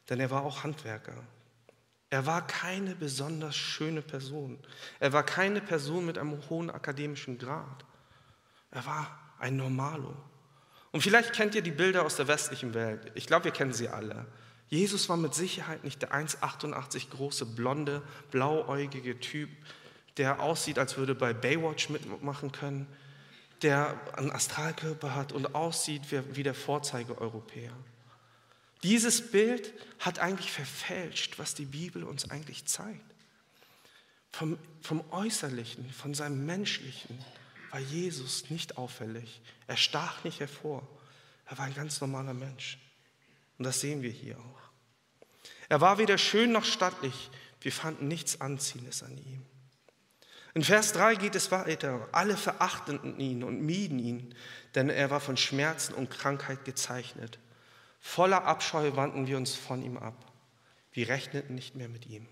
[0.09, 1.23] Denn er war auch Handwerker.
[2.09, 4.59] Er war keine besonders schöne Person.
[4.99, 7.85] Er war keine Person mit einem hohen akademischen Grad.
[8.71, 10.15] Er war ein Normalo.
[10.91, 13.11] Und vielleicht kennt ihr die Bilder aus der westlichen Welt.
[13.15, 14.25] Ich glaube, wir kennen sie alle.
[14.69, 19.49] Jesus war mit Sicherheit nicht der 1,88 große, blonde, blauäugige Typ,
[20.17, 22.87] der aussieht, als würde bei Baywatch mitmachen können
[23.61, 27.73] der einen Astralkörper hat und aussieht wie der Vorzeige-Europäer.
[28.83, 33.01] Dieses Bild hat eigentlich verfälscht, was die Bibel uns eigentlich zeigt.
[34.31, 37.17] Vom, vom Äußerlichen, von seinem Menschlichen
[37.71, 39.41] war Jesus nicht auffällig.
[39.65, 40.87] Er stach nicht hervor.
[41.47, 42.77] Er war ein ganz normaler Mensch.
[43.57, 44.61] Und das sehen wir hier auch.
[45.69, 47.31] Er war weder schön noch stattlich.
[47.61, 49.45] Wir fanden nichts Anziehendes an ihm.
[50.57, 52.09] In Vers 3 geht es weiter.
[52.13, 54.33] Alle verachteten ihn und mieden ihn,
[54.73, 57.37] denn er war von Schmerzen und Krankheit gezeichnet.
[57.99, 60.15] Voller Abscheu wandten wir uns von ihm ab.
[60.93, 62.25] Wir rechneten nicht mehr mit ihm.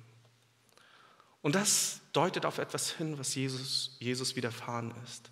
[1.43, 5.29] Und das deutet auf etwas hin, was Jesus, Jesus widerfahren ist.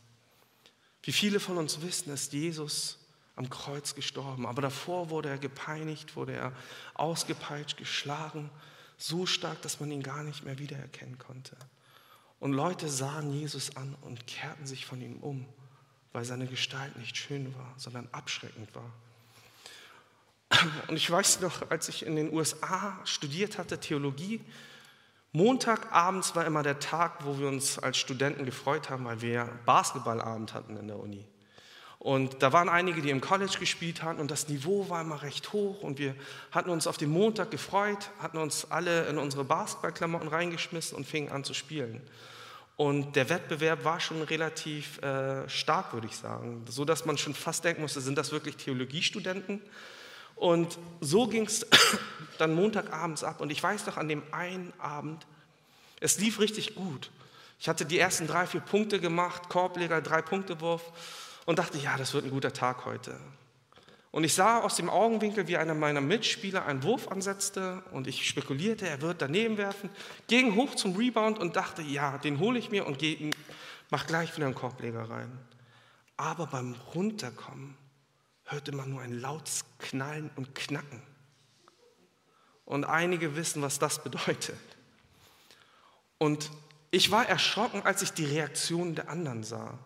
[1.01, 2.99] Wie viele von uns wissen, ist Jesus
[3.35, 6.53] am Kreuz gestorben, aber davor wurde er gepeinigt, wurde er
[6.93, 8.51] ausgepeitscht, geschlagen,
[8.99, 11.57] so stark, dass man ihn gar nicht mehr wiedererkennen konnte.
[12.43, 15.45] Und Leute sahen Jesus an und kehrten sich von ihm um,
[16.11, 18.91] weil seine Gestalt nicht schön war, sondern abschreckend war.
[20.89, 24.41] Und ich weiß noch, als ich in den USA studiert hatte, Theologie,
[25.31, 30.53] Montagabends war immer der Tag, wo wir uns als Studenten gefreut haben, weil wir Basketballabend
[30.53, 31.25] hatten in der Uni.
[31.97, 35.53] Und da waren einige, die im College gespielt hatten und das Niveau war immer recht
[35.53, 36.13] hoch und wir
[36.51, 41.31] hatten uns auf den Montag gefreut, hatten uns alle in unsere Basketballklamotten reingeschmissen und fingen
[41.31, 42.01] an zu spielen.
[42.75, 47.35] Und der Wettbewerb war schon relativ äh, stark, würde ich sagen, so dass man schon
[47.35, 49.61] fast denken musste, sind das wirklich Theologiestudenten?
[50.35, 51.67] Und so ging es
[52.39, 53.41] dann Montagabends ab.
[53.41, 55.25] Und ich weiß noch an dem einen Abend,
[55.99, 57.11] es lief richtig gut.
[57.59, 60.81] Ich hatte die ersten drei, vier Punkte gemacht, Korbleger, drei Punkte Wurf
[61.45, 63.17] und dachte, ja, das wird ein guter Tag heute.
[64.13, 68.29] Und ich sah aus dem Augenwinkel, wie einer meiner Mitspieler einen Wurf ansetzte und ich
[68.29, 69.89] spekulierte, er wird daneben werfen,
[70.27, 73.31] ging hoch zum Rebound und dachte, ja, den hole ich mir und gehe,
[73.89, 75.31] mach gleich wieder einen Korbleger rein.
[76.15, 77.75] Aber beim Runterkommen
[78.45, 81.01] hörte man nur ein lautes Knallen und Knacken.
[82.65, 84.59] Und einige wissen, was das bedeutet.
[86.19, 86.51] Und
[86.91, 89.79] ich war erschrocken, als ich die Reaktion der anderen sah.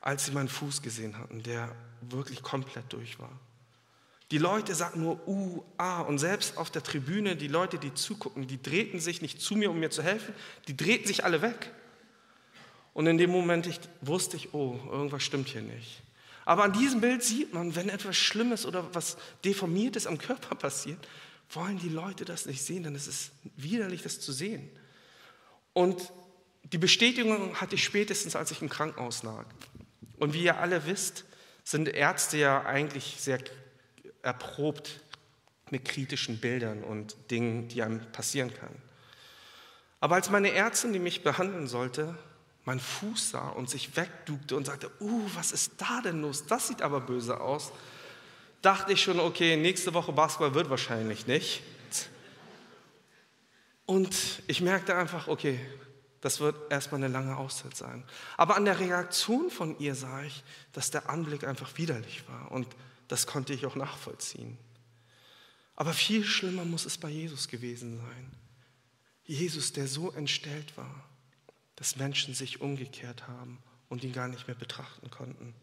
[0.00, 3.32] als sie meinen Fuß gesehen hatten, der wirklich komplett durch war.
[4.30, 8.46] Die Leute sagten nur uh, ah und selbst auf der Tribüne, die Leute, die zugucken,
[8.46, 10.34] die drehten sich nicht zu mir, um mir zu helfen,
[10.66, 11.72] die drehten sich alle weg.
[12.92, 16.02] Und in dem Moment ich, wusste ich, oh, irgendwas stimmt hier nicht.
[16.44, 20.98] Aber an diesem Bild sieht man, wenn etwas Schlimmes oder was Deformiertes am Körper passiert,
[21.50, 24.68] wollen die Leute das nicht sehen, denn es ist widerlich, das zu sehen.
[25.72, 26.12] Und
[26.64, 29.46] die Bestätigung hatte ich spätestens, als ich im Krankenhaus lag.
[30.18, 31.24] Und wie ihr alle wisst,
[31.68, 33.40] sind Ärzte ja eigentlich sehr
[34.22, 35.00] erprobt
[35.68, 38.80] mit kritischen Bildern und Dingen, die einem passieren können.
[40.00, 42.16] Aber als meine Ärztin, die mich behandeln sollte,
[42.64, 46.46] meinen Fuß sah und sich wegdugte und sagte, uh, was ist da denn los?
[46.46, 47.70] Das sieht aber böse aus,
[48.62, 51.62] dachte ich schon, okay, nächste Woche Basketball wird wahrscheinlich nicht.
[53.84, 55.60] Und ich merkte einfach, okay,
[56.20, 58.04] das wird erstmal eine lange Auszeit sein.
[58.36, 62.50] Aber an der Reaktion von ihr sah ich, dass der Anblick einfach widerlich war.
[62.50, 62.66] Und
[63.06, 64.58] das konnte ich auch nachvollziehen.
[65.76, 68.32] Aber viel schlimmer muss es bei Jesus gewesen sein.
[69.24, 71.04] Jesus, der so entstellt war,
[71.76, 75.54] dass Menschen sich umgekehrt haben und ihn gar nicht mehr betrachten konnten.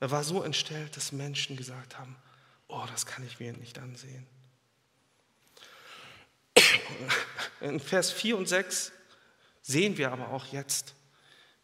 [0.00, 2.16] Er war so entstellt, dass Menschen gesagt haben,
[2.68, 4.26] oh, das kann ich mir nicht ansehen.
[7.60, 8.92] In Vers 4 und 6
[9.62, 10.94] sehen wir aber auch jetzt,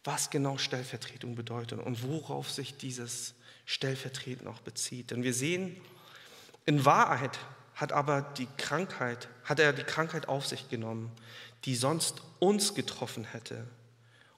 [0.03, 3.35] was genau Stellvertretung bedeutet und worauf sich dieses
[3.65, 5.11] stellvertretend auch bezieht.
[5.11, 5.75] Denn wir sehen,
[6.65, 7.37] in Wahrheit
[7.75, 11.11] hat aber die Krankheit, hat er die Krankheit auf sich genommen,
[11.65, 13.67] die sonst uns getroffen hätte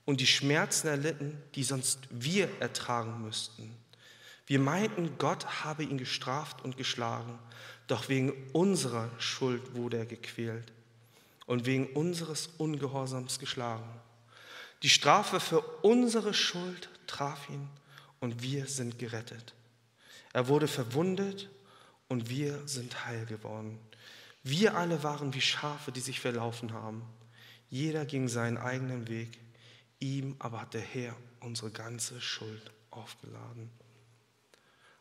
[0.05, 3.75] und die Schmerzen erlitten, die sonst wir ertragen müssten.
[4.47, 7.37] Wir meinten, Gott habe ihn gestraft und geschlagen,
[7.87, 10.73] doch wegen unserer Schuld wurde er gequält
[11.51, 13.83] und wegen unseres Ungehorsams geschlagen.
[14.83, 17.67] Die Strafe für unsere Schuld traf ihn
[18.21, 19.53] und wir sind gerettet.
[20.31, 21.49] Er wurde verwundet
[22.07, 23.77] und wir sind heil geworden.
[24.43, 27.01] Wir alle waren wie Schafe, die sich verlaufen haben.
[27.69, 29.37] Jeder ging seinen eigenen Weg.
[29.99, 33.69] Ihm aber hat der Herr unsere ganze Schuld aufgeladen.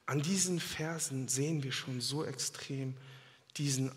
[0.05, 2.97] An diesen Versen sehen wir schon so extrem
[3.57, 3.93] diesen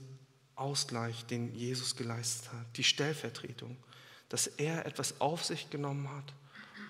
[0.55, 3.77] Ausgleich, den Jesus geleistet hat, die Stellvertretung,
[4.29, 6.33] dass er etwas auf sich genommen hat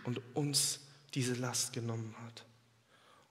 [0.04, 0.80] und uns
[1.14, 2.46] diese Last genommen hat.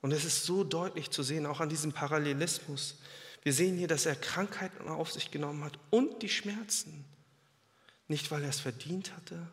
[0.01, 2.99] Und es ist so deutlich zu sehen, auch an diesem Parallelismus.
[3.41, 7.05] Wir sehen hier, dass er Krankheiten auf sich genommen hat und die Schmerzen.
[8.07, 9.47] Nicht, weil er es verdient hatte,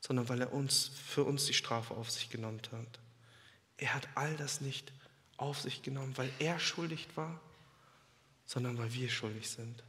[0.00, 2.98] sondern weil er uns, für uns die Strafe auf sich genommen hat.
[3.76, 4.92] Er hat all das nicht
[5.36, 7.40] auf sich genommen, weil er schuldig war,
[8.46, 9.82] sondern weil wir schuldig sind.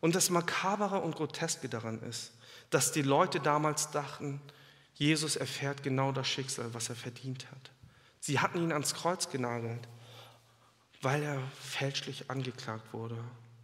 [0.00, 2.32] Und das Makabere und Groteske daran ist,
[2.70, 4.40] dass die Leute damals dachten,
[4.94, 7.70] Jesus erfährt genau das Schicksal, was er verdient hat.
[8.20, 9.88] Sie hatten ihn ans Kreuz genagelt,
[11.02, 13.16] weil er fälschlich angeklagt wurde.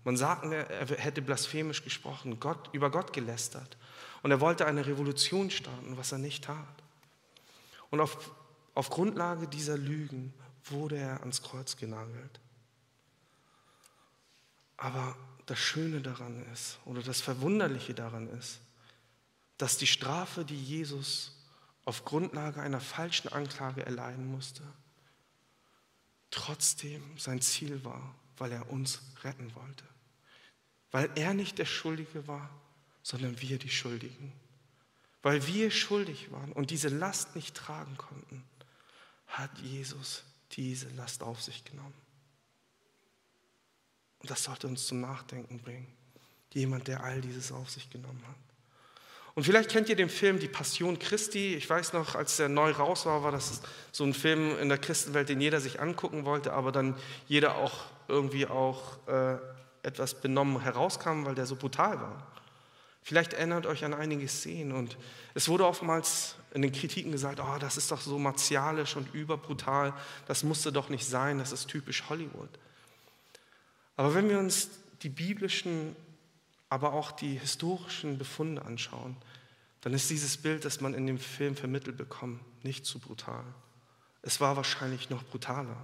[0.05, 3.77] Man sagte, er hätte blasphemisch gesprochen, Gott, über Gott gelästert.
[4.23, 6.83] Und er wollte eine Revolution starten, was er nicht tat.
[7.91, 8.31] Und auf,
[8.75, 10.33] auf Grundlage dieser Lügen
[10.65, 12.41] wurde er ans Kreuz genagelt.
[14.77, 18.61] Aber das Schöne daran ist, oder das Verwunderliche daran ist,
[19.59, 21.33] dass die Strafe, die Jesus
[21.85, 24.63] auf Grundlage einer falschen Anklage erleiden musste,
[26.31, 29.85] trotzdem sein Ziel war, weil er uns retten wollte.
[30.91, 32.51] Weil er nicht der Schuldige war,
[33.03, 34.33] sondern wir die Schuldigen.
[35.23, 38.45] Weil wir schuldig waren und diese Last nicht tragen konnten,
[39.27, 42.04] hat Jesus diese Last auf sich genommen.
[44.25, 45.87] Und das sollte uns zum Nachdenken bringen.
[46.55, 48.37] Jemand, der all dieses auf sich genommen hat.
[49.35, 51.55] Und vielleicht kennt ihr den Film Die Passion Christi.
[51.57, 53.61] Ich weiß noch, als der neu raus war, war das
[53.93, 56.97] so ein Film in der Christenwelt, den jeder sich angucken wollte, aber dann
[57.29, 59.37] jeder auch irgendwie auch äh,
[59.83, 62.27] etwas benommen herauskam, weil der so brutal war.
[63.03, 64.97] Vielleicht erinnert euch an einige Szenen und
[65.35, 69.93] es wurde oftmals in den Kritiken gesagt, oh, das ist doch so martialisch und überbrutal,
[70.27, 72.49] das musste doch nicht sein, das ist typisch Hollywood.
[73.97, 74.71] Aber wenn wir uns
[75.03, 75.97] die biblischen
[76.69, 79.17] aber auch die historischen Befunde anschauen,
[79.83, 83.45] dann ist dieses Bild, das man in dem Film vermittelt bekommt, nicht zu brutal.
[84.23, 85.77] Es war wahrscheinlich noch brutaler.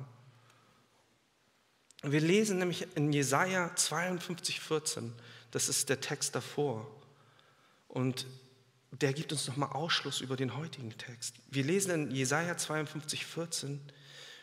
[2.02, 5.12] Wir lesen nämlich in Jesaja 52, 14,
[5.50, 6.90] das ist der Text davor.
[7.88, 8.26] Und
[8.90, 11.36] der gibt uns nochmal Ausschluss über den heutigen Text.
[11.50, 13.80] Wir lesen in Jesaja 52, 14,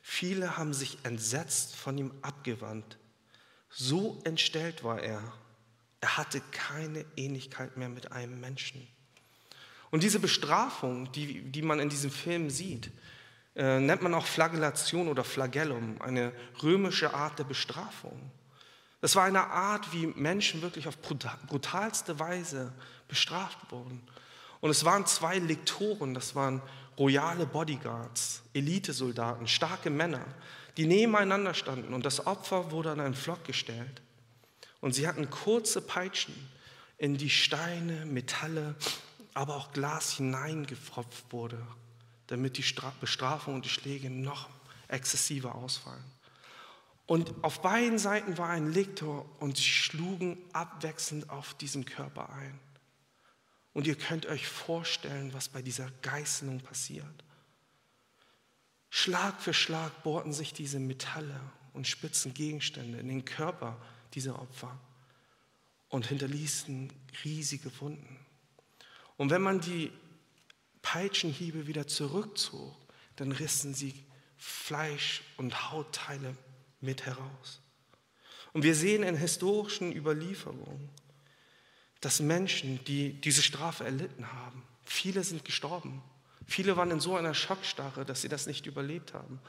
[0.03, 2.97] viele haben sich entsetzt von ihm abgewandt.
[3.69, 5.21] So entstellt war er
[5.99, 8.88] er hatte keine Ähnlichkeit mehr mit einem Menschen.
[9.89, 12.91] Und diese Bestrafung, die, die man in diesem Film sieht,
[13.56, 18.32] äh, nennt man auch Flagellation oder Flagellum, eine römische Art der Bestrafung.
[19.01, 22.73] Das war eine Art, wie Menschen wirklich auf brutalste Weise
[23.08, 24.03] bestraft wurden.
[24.60, 26.62] Und es waren zwei Lektoren, das waren
[26.97, 30.25] royale Bodyguards, Elitesoldaten, starke Männer,
[30.78, 34.02] die nebeneinander standen und das Opfer wurde an einen Flock gestellt.
[34.80, 36.36] Und sie hatten kurze Peitschen
[36.98, 38.76] in die Steine, Metalle,
[39.34, 41.62] aber auch Glas hineingepfropft wurde,
[42.28, 42.66] damit die
[43.02, 44.50] Bestrafung und die Schläge noch
[44.88, 46.04] exzessiver ausfallen.
[47.08, 52.60] Und auf beiden Seiten war ein Lektor und sie schlugen abwechselnd auf diesen Körper ein.
[53.74, 57.24] Und ihr könnt euch vorstellen, was bei dieser Geißelung passiert.
[58.89, 61.39] Schlag für Schlag bohrten sich diese Metalle
[61.73, 63.78] und spitzen Gegenstände in den Körper
[64.13, 64.78] dieser Opfer
[65.89, 66.91] und hinterließen
[67.23, 68.19] riesige Wunden.
[69.17, 69.91] Und wenn man die
[70.82, 72.76] Peitschenhiebe wieder zurückzog,
[73.17, 73.93] dann rissen sie
[74.38, 76.38] Fleisch und Hautteile
[76.80, 77.62] mit heraus.
[78.54, 80.89] Und wir sehen in historischen Überlieferungen,
[82.02, 86.02] dass Menschen, die diese Strafe erlitten haben, viele sind gestorben.
[86.48, 89.40] Viele waren in so einer Schockstarre, dass sie das nicht überlebt haben.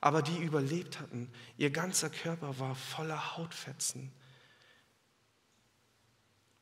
[0.00, 4.12] Aber die überlebt hatten, ihr ganzer Körper war voller Hautfetzen.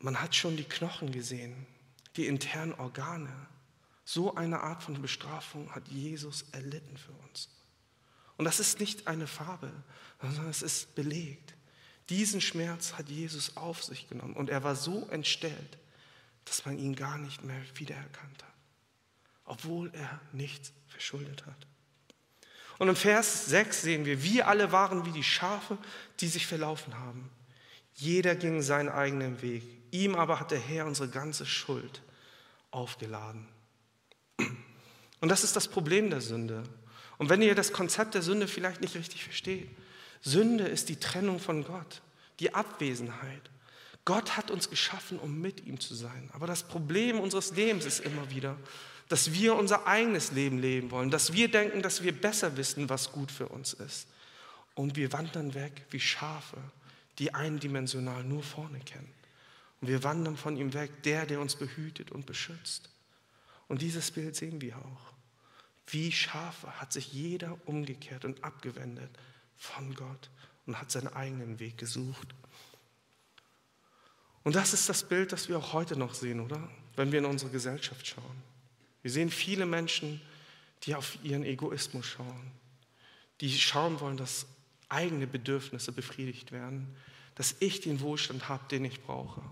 [0.01, 1.67] Man hat schon die Knochen gesehen,
[2.17, 3.33] die internen Organe.
[4.05, 7.49] So eine Art von Bestrafung hat Jesus erlitten für uns.
[8.37, 9.73] Und das ist nicht eine Fabel,
[10.21, 11.55] sondern es ist belegt.
[12.09, 15.79] Diesen Schmerz hat Jesus auf sich genommen und er war so entstellt,
[16.45, 18.48] dass man ihn gar nicht mehr wiedererkannt hat,
[19.49, 21.67] obwohl er nichts verschuldet hat.
[22.79, 25.77] Und im Vers 6 sehen wir, wir alle waren wie die Schafe,
[26.21, 27.31] die sich verlaufen haben.
[27.95, 29.65] Jeder ging seinen eigenen Weg.
[29.91, 32.03] Ihm aber hat der Herr unsere ganze Schuld
[32.71, 33.49] aufgeladen.
[35.21, 36.63] Und das ist das Problem der Sünde.
[37.17, 39.69] Und wenn ihr das Konzept der Sünde vielleicht nicht richtig versteht,
[40.21, 42.03] Sünde ist die Trennung von Gott,
[42.39, 43.51] die Abwesenheit.
[44.05, 46.31] Gott hat uns geschaffen, um mit ihm zu sein.
[46.33, 48.57] Aber das Problem unseres Lebens ist immer wieder,
[49.09, 53.13] dass wir unser eigenes Leben leben wollen, dass wir denken, dass wir besser wissen, was
[53.13, 54.07] gut für uns ist.
[54.75, 56.59] Und wir wandern weg wie Schafe,
[57.19, 59.13] die eindimensional nur vorne kennen.
[59.81, 62.91] Und wir wandern von ihm weg, der, der uns behütet und beschützt.
[63.67, 65.13] Und dieses Bild sehen wir auch.
[65.87, 69.11] Wie Schafe hat sich jeder umgekehrt und abgewendet
[69.57, 70.31] von Gott
[70.67, 72.29] und hat seinen eigenen Weg gesucht.
[74.45, 76.69] Und das ist das Bild, das wir auch heute noch sehen, oder?
[76.97, 78.43] Wenn wir in unsere Gesellschaft schauen.
[79.03, 80.21] Wir sehen viele Menschen,
[80.85, 82.53] die auf ihren Egoismus schauen,
[83.41, 84.47] die schauen wollen, dass
[84.89, 86.95] eigene Bedürfnisse befriedigt werden,
[87.35, 89.43] dass ich den Wohlstand habe, den ich brauche.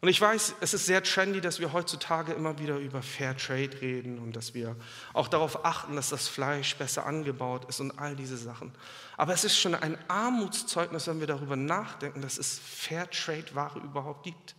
[0.00, 3.80] Und ich weiß, es ist sehr trendy, dass wir heutzutage immer wieder über Fair Trade
[3.80, 4.76] reden und dass wir
[5.14, 8.72] auch darauf achten, dass das Fleisch besser angebaut ist und all diese Sachen.
[9.16, 13.78] Aber es ist schon ein Armutszeugnis, wenn wir darüber nachdenken, dass es Fair Trade Ware
[13.78, 14.54] überhaupt gibt.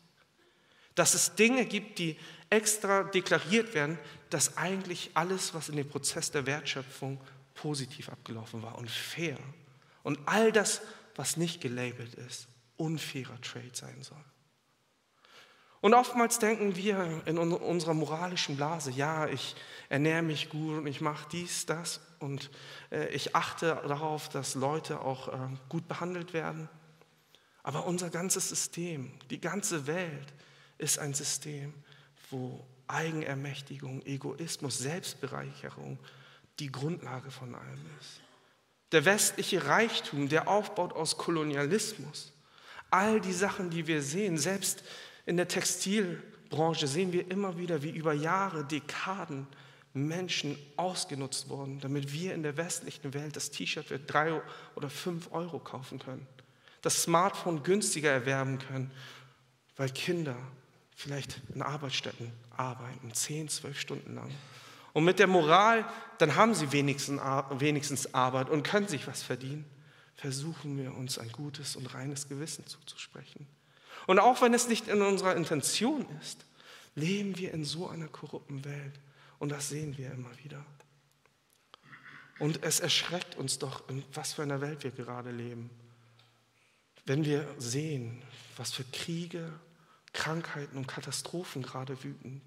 [0.96, 2.18] Dass es Dinge gibt, die
[2.50, 3.98] extra deklariert werden,
[4.30, 7.20] dass eigentlich alles, was in dem Prozess der Wertschöpfung
[7.54, 9.38] positiv abgelaufen war und fair.
[10.04, 10.82] Und all das,
[11.16, 14.24] was nicht gelabelt ist, unfairer Trade sein soll.
[15.80, 19.56] Und oftmals denken wir in unserer moralischen Blase, ja, ich
[19.90, 22.50] ernähre mich gut und ich mache dies, das und
[22.92, 25.38] äh, ich achte darauf, dass Leute auch äh,
[25.70, 26.68] gut behandelt werden.
[27.62, 30.34] Aber unser ganzes System, die ganze Welt
[30.78, 31.74] ist ein System,
[32.30, 36.00] wo Eigenermächtigung, Egoismus, Selbstbereicherung
[36.60, 38.22] die Grundlage von allem ist.
[38.92, 42.34] Der westliche Reichtum, der aufbaut aus Kolonialismus,
[42.90, 44.84] all die Sachen, die wir sehen, selbst
[45.26, 49.46] in der Textilbranche sehen wir immer wieder, wie über Jahre, Dekaden
[49.94, 54.42] Menschen ausgenutzt wurden, damit wir in der westlichen Welt das T-Shirt für drei
[54.76, 56.26] oder fünf Euro kaufen können,
[56.82, 58.92] das Smartphone günstiger erwerben können,
[59.76, 60.38] weil Kinder
[60.98, 64.32] vielleicht in Arbeitsstätten arbeiten, zehn, zwölf Stunden lang.
[64.94, 69.64] Und mit der Moral, dann haben sie wenigstens, wenigstens Arbeit und können sich was verdienen,
[70.16, 73.46] versuchen wir uns ein gutes und reines Gewissen zuzusprechen.
[74.08, 76.46] Und auch wenn es nicht in unserer Intention ist,
[76.96, 79.00] leben wir in so einer korrupten Welt.
[79.38, 80.66] Und das sehen wir immer wieder.
[82.40, 85.70] Und es erschreckt uns doch, in was für einer Welt wir gerade leben.
[87.06, 88.24] Wenn wir sehen,
[88.56, 89.54] was für Kriege,
[90.18, 92.42] Krankheiten und Katastrophen gerade wüten.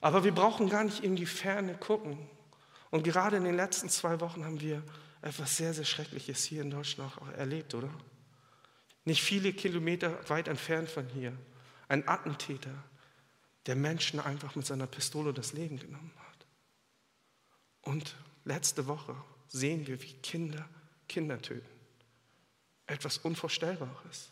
[0.00, 2.18] Aber wir brauchen gar nicht in die Ferne gucken.
[2.90, 4.82] Und gerade in den letzten zwei Wochen haben wir
[5.22, 7.90] etwas sehr, sehr Schreckliches hier in Deutschland auch erlebt, oder?
[9.04, 11.36] nicht viele Kilometer weit entfernt von hier,
[11.88, 12.84] ein Attentäter,
[13.66, 16.46] der Menschen einfach mit seiner Pistole das Leben genommen hat.
[17.82, 19.16] Und letzte Woche
[19.48, 20.68] sehen wir, wie Kinder
[21.08, 21.66] Kinder töten.
[22.86, 24.30] Etwas Unvorstellbares.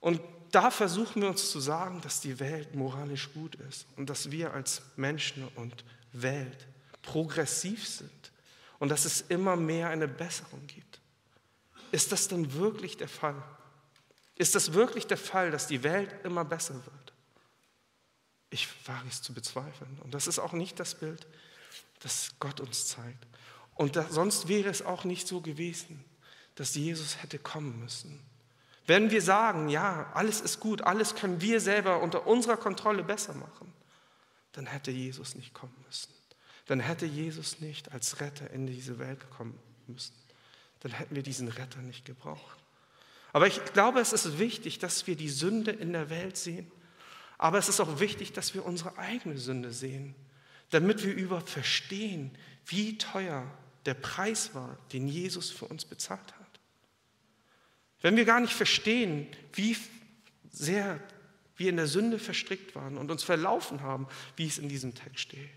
[0.00, 0.20] Und
[0.50, 4.52] da versuchen wir uns zu sagen, dass die Welt moralisch gut ist und dass wir
[4.52, 6.66] als Menschen und Welt
[7.02, 8.32] progressiv sind
[8.78, 11.00] und dass es immer mehr eine Besserung gibt.
[11.92, 13.42] Ist das denn wirklich der Fall?
[14.34, 17.12] Ist das wirklich der Fall, dass die Welt immer besser wird?
[18.50, 19.98] Ich wage es zu bezweifeln.
[20.02, 21.26] Und das ist auch nicht das Bild,
[22.00, 23.26] das Gott uns zeigt.
[23.74, 26.04] Und da, sonst wäre es auch nicht so gewesen,
[26.54, 28.20] dass Jesus hätte kommen müssen.
[28.86, 33.34] Wenn wir sagen, ja, alles ist gut, alles können wir selber unter unserer Kontrolle besser
[33.34, 33.72] machen,
[34.52, 36.12] dann hätte Jesus nicht kommen müssen.
[36.66, 40.14] Dann hätte Jesus nicht als Retter in diese Welt kommen müssen.
[40.80, 42.58] Dann hätten wir diesen Retter nicht gebraucht.
[43.32, 46.70] Aber ich glaube, es ist wichtig, dass wir die Sünde in der Welt sehen.
[47.38, 50.14] Aber es ist auch wichtig, dass wir unsere eigene Sünde sehen,
[50.70, 53.46] damit wir überhaupt verstehen, wie teuer
[53.84, 56.35] der Preis war, den Jesus für uns bezahlt hat.
[58.06, 59.76] Wenn wir gar nicht verstehen, wie
[60.52, 61.00] sehr
[61.56, 65.18] wir in der Sünde verstrickt waren und uns verlaufen haben, wie es in diesem Text
[65.18, 65.50] steht,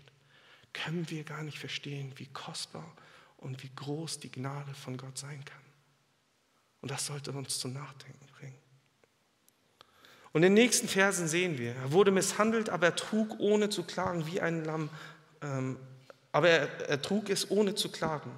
[0.72, 2.92] können wir gar nicht verstehen, wie kostbar
[3.36, 5.62] und wie groß die Gnade von Gott sein kann.
[6.80, 8.58] Und das sollte uns zum Nachdenken bringen.
[10.32, 13.84] Und in den nächsten Versen sehen wir, er wurde misshandelt, aber er trug ohne zu
[13.84, 14.90] klagen wie ein Lamm,
[15.40, 15.76] ähm,
[16.32, 18.32] aber er, er trug es ohne zu klagen,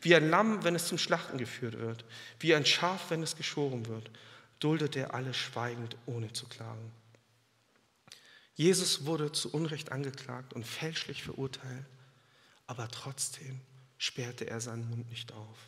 [0.00, 2.04] wie ein Lamm, wenn es zum Schlachten geführt wird,
[2.40, 4.10] wie ein Schaf, wenn es geschoren wird,
[4.60, 6.92] duldet er alles schweigend, ohne zu klagen.
[8.54, 11.84] Jesus wurde zu Unrecht angeklagt und fälschlich verurteilt,
[12.66, 13.60] aber trotzdem
[13.98, 15.58] sperrte er seinen Mund nicht auf.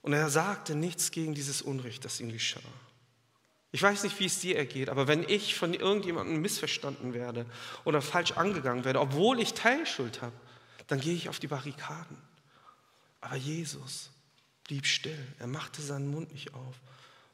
[0.00, 2.60] Und er sagte nichts gegen dieses Unrecht, das ihm geschah.
[3.76, 7.44] Ich weiß nicht, wie es dir ergeht, aber wenn ich von irgendjemandem missverstanden werde
[7.84, 10.32] oder falsch angegangen werde, obwohl ich Teilschuld habe,
[10.86, 12.16] dann gehe ich auf die Barrikaden.
[13.20, 14.08] Aber Jesus
[14.64, 15.22] blieb still.
[15.38, 16.74] Er machte seinen Mund nicht auf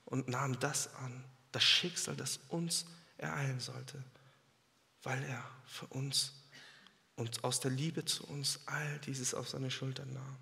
[0.05, 1.23] und nahm das an,
[1.53, 2.87] das Schicksal, das uns
[3.19, 4.03] ereilen sollte,
[5.05, 6.33] weil er für uns
[7.15, 10.37] und aus der Liebe zu uns all dieses auf seine Schultern nahm.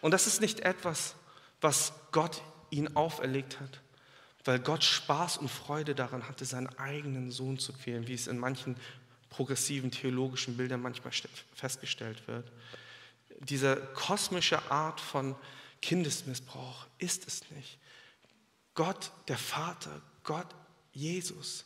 [0.00, 1.14] Und das ist nicht etwas,
[1.60, 2.40] was Gott
[2.70, 3.80] ihn auferlegt hat,
[4.44, 8.38] weil Gott Spaß und Freude daran hatte, seinen eigenen Sohn zu quälen, wie es in
[8.38, 8.76] manchen
[9.28, 11.12] progressiven theologischen Bildern manchmal
[11.54, 12.50] festgestellt wird.
[13.40, 15.34] Diese kosmische Art von
[15.82, 17.78] Kindesmissbrauch ist es nicht.
[18.74, 20.48] Gott, der Vater, Gott,
[20.92, 21.64] Jesus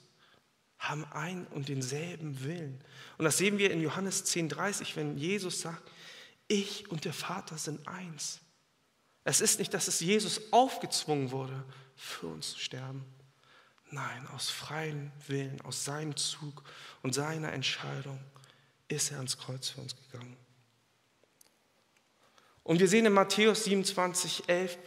[0.78, 2.82] haben ein und denselben Willen.
[3.18, 5.90] Und das sehen wir in Johannes 10,30, wenn Jesus sagt,
[6.48, 8.40] ich und der Vater sind eins.
[9.24, 11.64] Es ist nicht, dass es Jesus aufgezwungen wurde,
[11.96, 13.04] für uns zu sterben.
[13.90, 16.62] Nein, aus freiem Willen, aus seinem Zug
[17.02, 18.20] und seiner Entscheidung
[18.88, 20.36] ist er ans Kreuz für uns gegangen.
[22.62, 24.78] Und wir sehen in Matthäus 27, 11,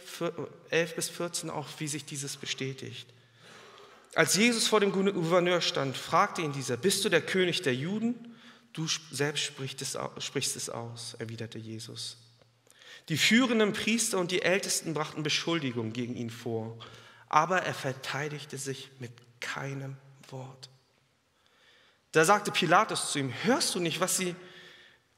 [0.70, 3.12] 11 bis 14 auch, wie sich dieses bestätigt.
[4.14, 8.36] Als Jesus vor dem Gouverneur stand, fragte ihn dieser, bist du der König der Juden?
[8.72, 9.82] Du selbst sprichst
[10.56, 12.16] es aus, erwiderte Jesus.
[13.08, 16.78] Die führenden Priester und die Ältesten brachten Beschuldigungen gegen ihn vor,
[17.28, 19.96] aber er verteidigte sich mit keinem
[20.30, 20.70] Wort.
[22.12, 24.34] Da sagte Pilatus zu ihm, hörst du nicht, was sie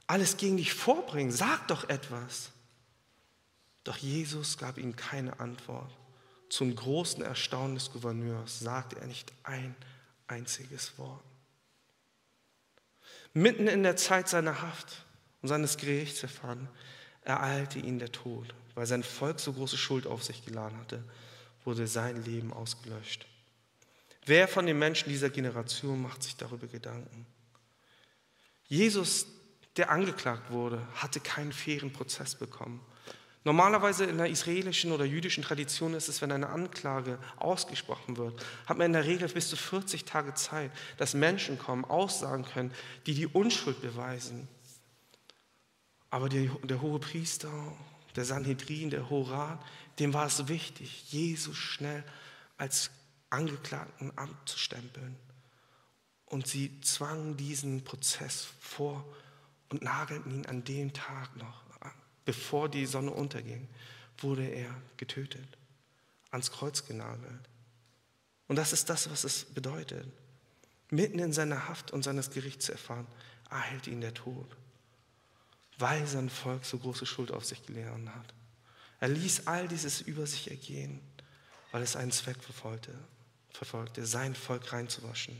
[0.06, 1.30] alles gegen dich vorbringen?
[1.30, 2.50] Sag doch etwas.
[3.84, 5.92] Doch Jesus gab ihm keine Antwort.
[6.48, 9.76] Zum großen Erstaunen des Gouverneurs sagte er nicht ein
[10.26, 11.22] einziges Wort.
[13.32, 15.04] Mitten in der Zeit seiner Haft
[15.42, 16.68] und seines Gerichtsverfahrens
[17.26, 18.54] ereilte ihn der Tod.
[18.74, 21.02] Weil sein Volk so große Schuld auf sich geladen hatte,
[21.64, 23.26] wurde sein Leben ausgelöscht.
[24.24, 27.26] Wer von den Menschen dieser Generation macht sich darüber Gedanken?
[28.68, 29.26] Jesus,
[29.76, 32.80] der angeklagt wurde, hatte keinen fairen Prozess bekommen.
[33.44, 38.76] Normalerweise in der israelischen oder jüdischen Tradition ist es, wenn eine Anklage ausgesprochen wird, hat
[38.76, 42.74] man in der Regel bis zu 40 Tage Zeit, dass Menschen kommen, Aussagen können,
[43.06, 44.48] die die Unschuld beweisen.
[46.16, 47.52] Aber der, der hohe Priester,
[48.14, 49.62] der Sanhedrin, der Horat,
[49.98, 52.02] dem war es wichtig, Jesus schnell
[52.56, 52.90] als
[53.28, 55.14] Angeklagten abzustempeln.
[56.24, 59.04] Und sie zwangen diesen Prozess vor
[59.68, 61.64] und nagelten ihn an dem Tag noch,
[62.24, 63.68] bevor die Sonne unterging,
[64.16, 65.58] wurde er getötet,
[66.30, 67.50] ans Kreuz genagelt.
[68.48, 70.10] Und das ist das, was es bedeutet.
[70.88, 73.06] Mitten in seiner Haft und seines Gerichts erfahren,
[73.50, 74.56] ereilt ihn der Tod
[75.78, 78.34] weil sein Volk so große Schuld auf sich geladen hat.
[79.00, 81.00] Er ließ all dieses über sich ergehen,
[81.72, 82.94] weil es einen Zweck verfolgte,
[83.50, 85.38] verfolgte sein Volk reinzuwaschen.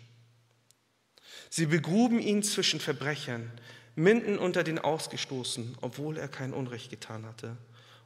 [1.48, 3.50] Sie begruben ihn zwischen Verbrechern,
[3.94, 7.56] mitten unter den Ausgestoßenen, obwohl er kein Unrecht getan hatte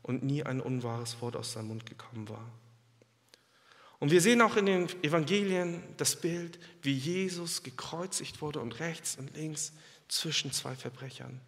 [0.03, 2.51] und nie ein unwahres Wort aus seinem Mund gekommen war.
[3.99, 9.17] Und wir sehen auch in den Evangelien das Bild, wie Jesus gekreuzigt wurde und rechts
[9.17, 9.73] und links
[10.09, 11.41] zwischen zwei Verbrechern.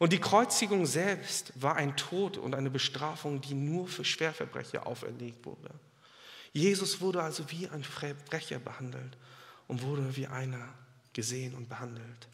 [0.00, 5.44] Und die Kreuzigung selbst war ein Tod und eine Bestrafung, die nur für Schwerverbrecher auferlegt
[5.44, 5.68] wurde.
[6.54, 9.18] Jesus wurde also wie ein Verbrecher behandelt
[9.68, 10.70] und wurde wie einer
[11.12, 12.28] gesehen und behandelt.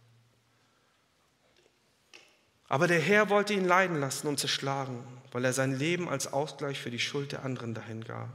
[2.69, 6.79] Aber der Herr wollte ihn leiden lassen und zerschlagen, weil er sein Leben als Ausgleich
[6.79, 8.29] für die Schuld der anderen dahin gab.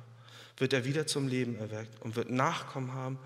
[0.58, 3.18] Wird er wieder zum Leben erweckt und wird Nachkommen haben.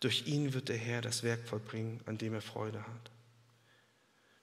[0.00, 3.10] Durch ihn wird der Herr das Werk vollbringen, an dem er Freude hat.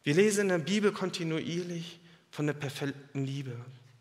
[0.07, 1.99] Wir lesen in der Bibel kontinuierlich
[2.31, 3.53] von der perfekten Liebe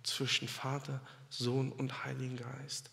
[0.05, 1.01] zwischen Vater,
[1.31, 2.91] Sohn und Heiligen Geist.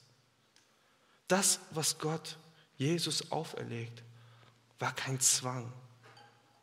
[1.28, 2.40] Das, was Gott
[2.76, 4.02] Jesus auferlegt,
[4.80, 5.72] war kein Zwang.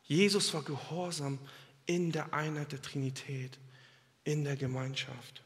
[0.03, 1.39] Jesus war gehorsam
[1.85, 3.57] in der Einheit der Trinität,
[4.25, 5.43] in der Gemeinschaft.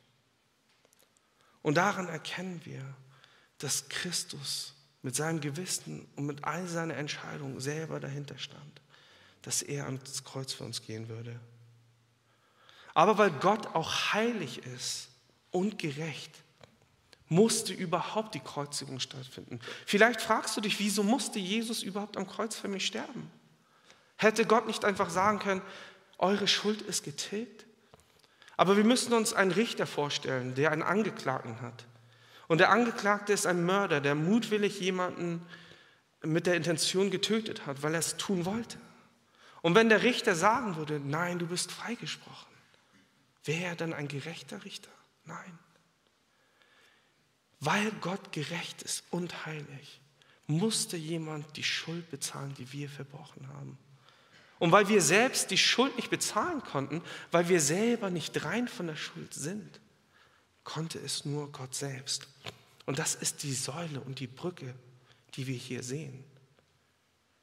[1.62, 2.96] Und daran erkennen wir,
[3.60, 8.82] dass Christus mit seinem Gewissen und mit all seiner Entscheidungen selber dahinter stand
[9.46, 11.40] dass er ans Kreuz für uns gehen würde.
[12.94, 15.10] Aber weil Gott auch heilig ist
[15.52, 16.32] und gerecht,
[17.28, 19.60] musste überhaupt die Kreuzigung stattfinden.
[19.86, 23.32] Vielleicht fragst du dich, wieso musste Jesus überhaupt am Kreuz für mich sterben?
[24.18, 25.62] Hätte Gott nicht einfach sagen können,
[26.18, 27.66] eure Schuld ist getilgt?
[28.58, 31.86] Aber wir müssen uns einen Richter vorstellen, der einen Angeklagten hat.
[32.48, 35.46] Und der Angeklagte ist ein Mörder, der mutwillig jemanden
[36.24, 38.78] mit der Intention getötet hat, weil er es tun wollte.
[39.66, 42.54] Und wenn der Richter sagen würde, nein, du bist freigesprochen,
[43.46, 44.92] wäre er dann ein gerechter Richter?
[45.24, 45.58] Nein.
[47.60, 50.02] Weil Gott gerecht ist und heilig,
[50.46, 53.80] musste jemand die Schuld bezahlen, die wir verbrochen haben.
[54.60, 57.02] Und weil wir selbst die Schuld nicht bezahlen konnten,
[57.32, 59.82] weil wir selber nicht rein von der Schuld sind,
[60.64, 62.28] konnte es nur Gott selbst.
[62.86, 64.76] Und das ist die Säule und die Brücke,
[65.34, 66.24] die wir hier sehen.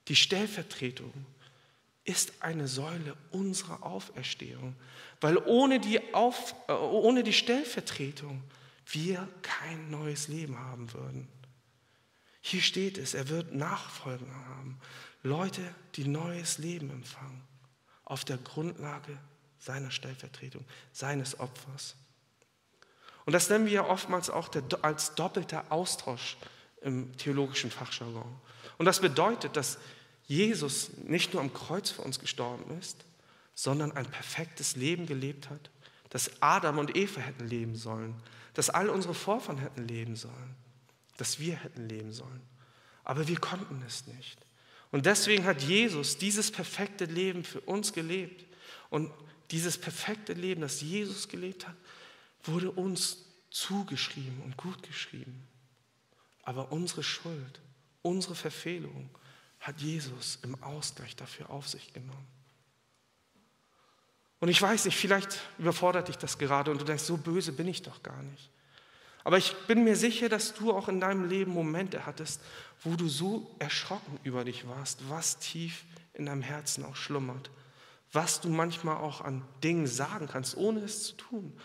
[0.06, 1.26] Die Stellvertretung
[2.04, 4.74] ist eine Säule unserer Auferstehung,
[5.20, 8.42] weil ohne die, Auf, äh, ohne die Stellvertretung
[8.86, 11.28] wir kein neues Leben haben würden.
[12.40, 14.80] Hier steht es, er wird Nachfolger haben,
[15.22, 15.62] Leute,
[15.94, 17.42] die neues Leben empfangen,
[18.04, 19.16] auf der Grundlage
[19.60, 21.94] seiner Stellvertretung, seines Opfers.
[23.24, 26.36] Und das nennen wir ja oftmals auch der, als doppelter Austausch
[26.80, 28.40] im theologischen Fachjargon.
[28.78, 29.78] Und das bedeutet, dass
[30.32, 33.04] Jesus nicht nur am Kreuz für uns gestorben ist,
[33.54, 35.70] sondern ein perfektes Leben gelebt hat,
[36.08, 38.14] das Adam und Eva hätten leben sollen,
[38.54, 40.54] das all unsere Vorfahren hätten leben sollen,
[41.18, 42.40] das wir hätten leben sollen.
[43.04, 44.38] Aber wir konnten es nicht.
[44.90, 48.46] Und deswegen hat Jesus dieses perfekte Leben für uns gelebt.
[48.88, 49.10] Und
[49.50, 51.76] dieses perfekte Leben, das Jesus gelebt hat,
[52.44, 53.18] wurde uns
[53.50, 55.46] zugeschrieben und gut geschrieben.
[56.42, 57.60] Aber unsere Schuld,
[58.00, 59.10] unsere Verfehlung,
[59.62, 62.26] hat Jesus im Ausgleich dafür auf sich genommen.
[64.40, 67.68] Und ich weiß nicht, vielleicht überfordert dich das gerade und du denkst, so böse bin
[67.68, 68.50] ich doch gar nicht.
[69.22, 72.40] Aber ich bin mir sicher, dass du auch in deinem Leben Momente hattest,
[72.82, 77.52] wo du so erschrocken über dich warst, was tief in deinem Herzen auch schlummert,
[78.12, 81.56] was du manchmal auch an Dingen sagen kannst, ohne es zu tun,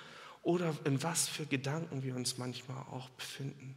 [0.44, 3.76] oder in was für Gedanken wir uns manchmal auch befinden.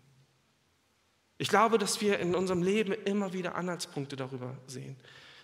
[1.41, 4.95] Ich glaube, dass wir in unserem Leben immer wieder Anhaltspunkte darüber sehen,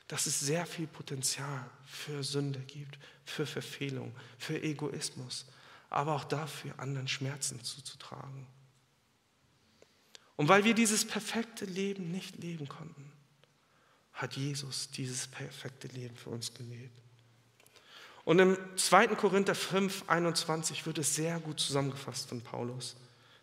[0.09, 5.47] dass es sehr viel Potenzial für Sünde gibt, für Verfehlung, für Egoismus,
[5.88, 8.47] aber auch dafür, anderen Schmerzen zuzutragen.
[10.36, 13.11] Und weil wir dieses perfekte Leben nicht leben konnten,
[14.12, 16.92] hat Jesus dieses perfekte Leben für uns gelebt.
[18.26, 19.07] Und im 2.
[19.14, 22.97] Korinther 5, 21 wird es sehr gut zusammengefasst von Paulus.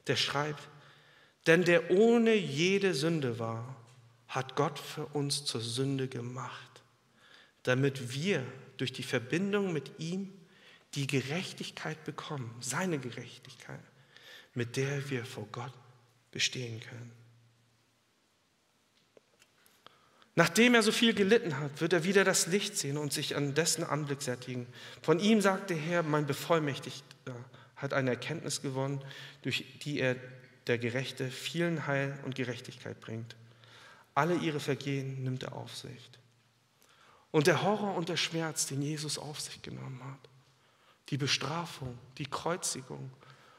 [0.06, 0.70] Der schreibt,
[1.46, 3.76] denn der ohne jede Sünde war,
[4.28, 6.82] hat Gott für uns zur Sünde gemacht,
[7.64, 8.44] damit wir
[8.78, 10.34] durch die Verbindung mit ihm
[10.96, 13.80] die Gerechtigkeit bekommen, seine Gerechtigkeit,
[14.54, 15.74] mit der wir vor Gott
[16.32, 17.12] bestehen können.
[20.36, 23.54] Nachdem er so viel gelitten hat, wird er wieder das Licht sehen und sich an
[23.54, 24.66] dessen Anblick sättigen.
[25.04, 27.36] Von ihm sagt der Herr, mein Bevollmächtigter
[27.76, 29.04] hat eine Erkenntnis gewonnen,
[29.44, 30.16] durch die er
[30.68, 33.36] der Gerechte vielen Heil und Gerechtigkeit bringt.
[34.16, 36.10] Alle ihre Vergehen nimmt er auf sich.
[37.32, 40.30] Und der Horror und der Schmerz, den Jesus auf sich genommen hat,
[41.10, 43.12] die Bestrafung, die Kreuzigung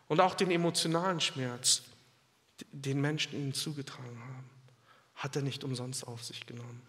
[0.06, 1.82] und auch den emotionalen Schmerz,
[2.70, 4.50] den Menschen ihnen zugetragen haben,
[5.16, 6.82] hat er nicht umsonst auf sich genommen.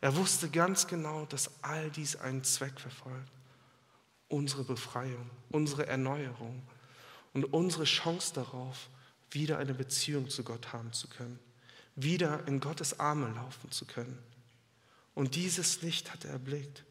[0.00, 3.32] Er wusste ganz genau, dass all dies einen Zweck verfolgt.
[4.28, 6.62] Unsere Befreiung, unsere Erneuerung
[7.32, 8.88] und unsere Chance darauf,
[9.34, 11.38] wieder eine Beziehung zu Gott haben zu können,
[11.94, 14.18] wieder in Gottes Arme laufen zu können.
[15.14, 16.84] Und dieses Licht hat er erblickt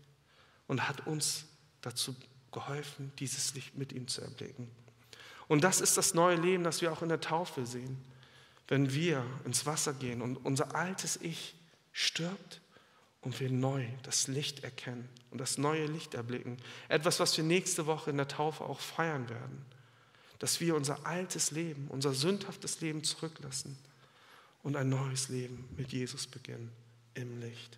[0.68, 1.46] und hat uns
[1.82, 2.16] dazu
[2.52, 4.70] geholfen, dieses Licht mit ihm zu erblicken.
[5.48, 7.98] Und das ist das neue Leben, das wir auch in der Taufe sehen.
[8.68, 11.56] Wenn wir ins Wasser gehen und unser altes Ich
[11.92, 12.62] stirbt
[13.22, 16.58] und wir neu das Licht erkennen und das neue Licht erblicken.
[16.88, 19.66] Etwas, was wir nächste Woche in der Taufe auch feiern werden.
[20.42, 23.78] Dass wir unser altes Leben, unser sündhaftes Leben zurücklassen
[24.64, 26.72] und ein neues Leben mit Jesus beginnen
[27.14, 27.78] im Licht.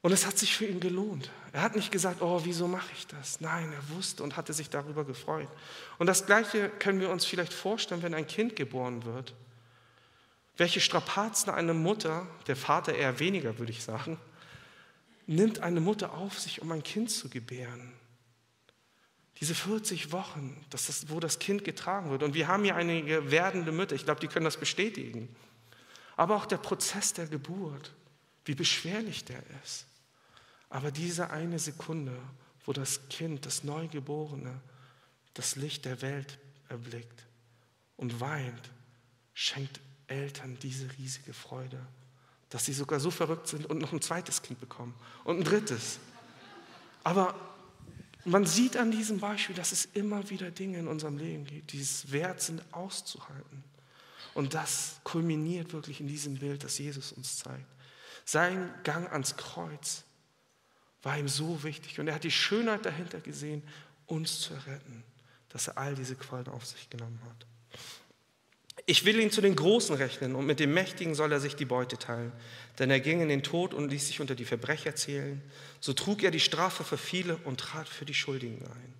[0.00, 1.30] Und es hat sich für ihn gelohnt.
[1.52, 3.40] Er hat nicht gesagt, oh, wieso mache ich das?
[3.40, 5.48] Nein, er wusste und hatte sich darüber gefreut.
[5.98, 9.34] Und das Gleiche können wir uns vielleicht vorstellen, wenn ein Kind geboren wird.
[10.56, 14.18] Welche Strapazen eine Mutter, der Vater eher weniger, würde ich sagen,
[15.28, 17.92] nimmt eine Mutter auf sich, um ein Kind zu gebären.
[19.40, 22.22] Diese 40 Wochen, das ist, wo das Kind getragen wird.
[22.22, 25.34] Und wir haben hier einige werdende Mütter, ich glaube, die können das bestätigen.
[26.16, 27.92] Aber auch der Prozess der Geburt,
[28.44, 29.86] wie beschwerlich der ist.
[30.68, 32.16] Aber diese eine Sekunde,
[32.64, 34.60] wo das Kind, das Neugeborene,
[35.34, 37.26] das Licht der Welt erblickt
[37.96, 38.70] und weint,
[39.34, 41.80] schenkt Eltern diese riesige Freude,
[42.50, 45.98] dass sie sogar so verrückt sind und noch ein zweites Kind bekommen und ein drittes.
[47.02, 47.34] Aber
[48.24, 51.80] man sieht an diesem Beispiel, dass es immer wieder Dinge in unserem Leben gibt, die
[51.80, 53.64] es wert sind auszuhalten.
[54.34, 57.66] Und das kulminiert wirklich in diesem Bild, das Jesus uns zeigt.
[58.24, 60.04] Sein Gang ans Kreuz
[61.02, 61.98] war ihm so wichtig.
[62.00, 63.62] Und er hat die Schönheit dahinter gesehen,
[64.06, 65.02] uns zu retten,
[65.48, 67.46] dass er all diese Qualen auf sich genommen hat.
[68.86, 71.64] Ich will ihn zu den Großen rechnen und mit dem Mächtigen soll er sich die
[71.64, 72.32] Beute teilen.
[72.78, 75.40] Denn er ging in den Tod und ließ sich unter die Verbrecher zählen.
[75.80, 78.94] So trug er die Strafe für viele und trat für die Schuldigen ein.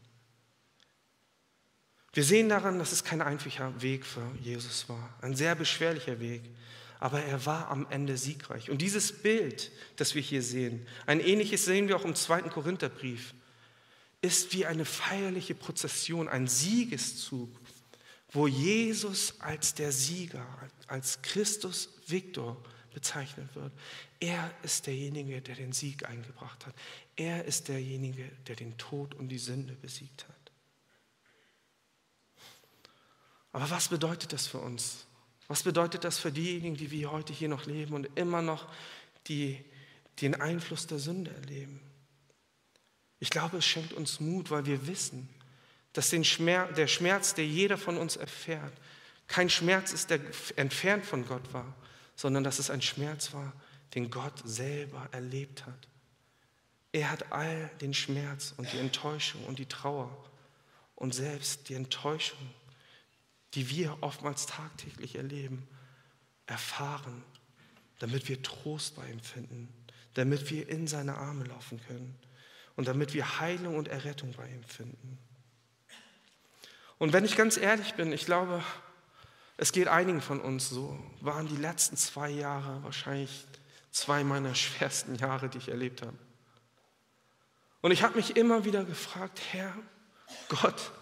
[2.13, 5.15] Wir sehen daran, dass es kein einfacher Weg für Jesus war.
[5.23, 6.43] Ein sehr beschwerlicher Weg
[7.03, 8.71] aber er war am Ende siegreich.
[8.71, 13.35] Und dieses Bild, das wir hier sehen, ein ähnliches sehen wir auch im zweiten Korintherbrief,
[14.21, 17.51] ist wie eine feierliche Prozession, ein Siegeszug,
[18.33, 20.47] wo Jesus als der Sieger,
[20.87, 22.63] als Christus Victor
[22.93, 23.73] bezeichnet wird.
[24.21, 26.75] Er ist derjenige, der den Sieg eingebracht hat.
[27.17, 30.53] Er ist derjenige, der den Tod und die Sünde besiegt hat.
[33.53, 35.07] Aber was bedeutet das für uns?
[35.49, 38.73] Was bedeutet das für diejenigen, die wir heute hier noch leben und immer noch
[39.27, 39.63] die,
[40.23, 41.81] den Einfluss der Sünde erleben?
[43.19, 45.29] Ich glaube, es schenkt uns Mut, weil wir wissen,
[45.93, 48.73] dass den Schmerz, der Schmerz, der jeder von uns erfährt,
[49.27, 50.21] kein Schmerz ist, der
[50.57, 51.75] entfernt von Gott war,
[52.17, 53.53] sondern dass es ein Schmerz war,
[53.95, 55.89] den Gott selber erlebt hat.
[56.93, 60.15] Er hat all den Schmerz und die Enttäuschung und die Trauer
[60.95, 62.39] und selbst die Enttäuschung
[63.55, 65.67] die wir oftmals tagtäglich erleben,
[66.47, 67.23] erfahren,
[67.99, 69.69] damit wir Trost bei ihm finden,
[70.15, 72.19] damit wir in seine Arme laufen können
[72.77, 75.19] und damit wir Heilung und Errettung bei ihm finden.
[77.03, 78.63] Und wenn ich ganz ehrlich bin, ich glaube,
[79.57, 83.45] es geht einigen von uns so, waren die letzten zwei Jahre wahrscheinlich
[83.91, 86.17] zwei meiner schwersten Jahre, die ich erlebt habe.
[87.81, 89.75] Und ich habe mich immer wieder gefragt, Herr
[90.49, 90.93] Gott,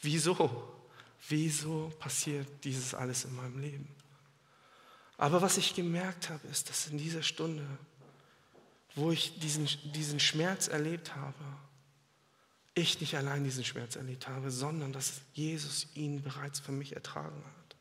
[0.00, 0.78] wieso?
[1.26, 3.88] wieso passiert dieses alles in meinem Leben?
[5.16, 7.66] Aber was ich gemerkt habe, ist, dass in dieser Stunde,
[8.94, 11.34] wo ich diesen, diesen Schmerz erlebt habe,
[12.78, 17.42] ich nicht allein diesen Schmerz erlebt habe, sondern dass Jesus ihn bereits für mich ertragen
[17.44, 17.76] hat.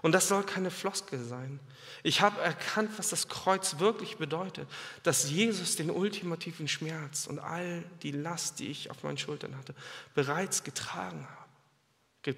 [0.00, 1.58] Und das soll keine Floskel sein.
[2.02, 4.68] Ich habe erkannt, was das Kreuz wirklich bedeutet,
[5.02, 9.74] dass Jesus den ultimativen Schmerz und all die Last, die ich auf meinen Schultern hatte,
[10.14, 12.36] bereits getragen hat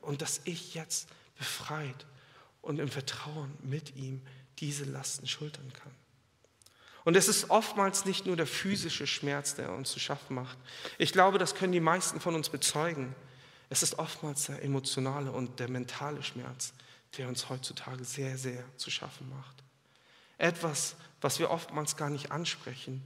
[0.00, 2.06] und dass ich jetzt befreit
[2.62, 4.22] und im Vertrauen mit ihm
[4.58, 5.92] diese Lasten schultern kann.
[7.04, 10.56] Und es ist oftmals nicht nur der physische Schmerz, der uns zu schaffen macht.
[10.98, 13.14] Ich glaube, das können die meisten von uns bezeugen.
[13.70, 16.72] Es ist oftmals der emotionale und der mentale Schmerz,
[17.16, 19.62] der uns heutzutage sehr, sehr zu schaffen macht.
[20.38, 23.02] Etwas, was wir oftmals gar nicht ansprechen.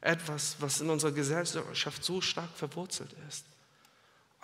[0.00, 3.46] Etwas, was in unserer Gesellschaft so stark verwurzelt ist.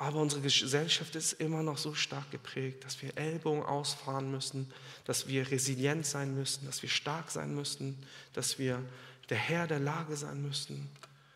[0.01, 4.72] Aber unsere Gesellschaft ist immer noch so stark geprägt, dass wir Ellbogen ausfahren müssen,
[5.05, 8.82] dass wir resilient sein müssen, dass wir stark sein müssen, dass wir
[9.28, 10.88] der Herr der Lage sein müssen,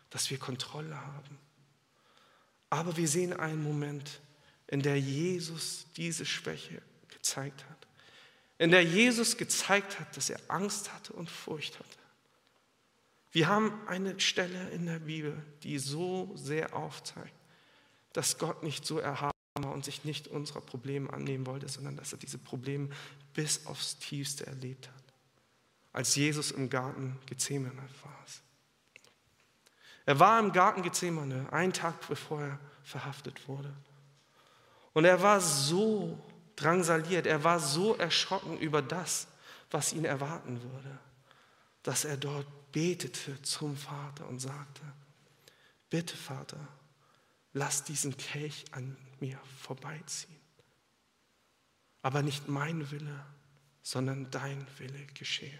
[0.09, 1.37] dass wir Kontrolle haben.
[2.71, 4.19] Aber wir sehen einen Moment,
[4.65, 7.87] in der Jesus diese Schwäche gezeigt hat,
[8.57, 11.99] in der Jesus gezeigt hat, dass er Angst hatte und Furcht hatte.
[13.31, 17.44] Wir haben eine Stelle in der Bibel, die so sehr aufzeigt,
[18.15, 22.13] dass Gott nicht so erhaben war und sich nicht unserer Probleme annehmen wollte, sondern dass
[22.13, 22.89] er diese Probleme
[23.33, 25.03] bis aufs Tiefste erlebt hat.
[25.91, 28.15] Als Jesus im Garten Gethsemane war.
[30.05, 33.73] Er war im Garten Gethsemane, einen Tag bevor er verhaftet wurde.
[34.93, 36.17] Und er war so
[36.55, 39.27] drangsaliert, er war so erschrocken über das,
[39.71, 40.99] was ihn erwarten würde,
[41.83, 44.81] dass er dort betete zum Vater und sagte,
[45.89, 46.59] bitte Vater,
[47.55, 50.35] lass diesen Kelch an mir vorbeiziehen.
[52.01, 53.25] Aber nicht mein Wille,
[53.81, 55.59] sondern dein Wille geschehe.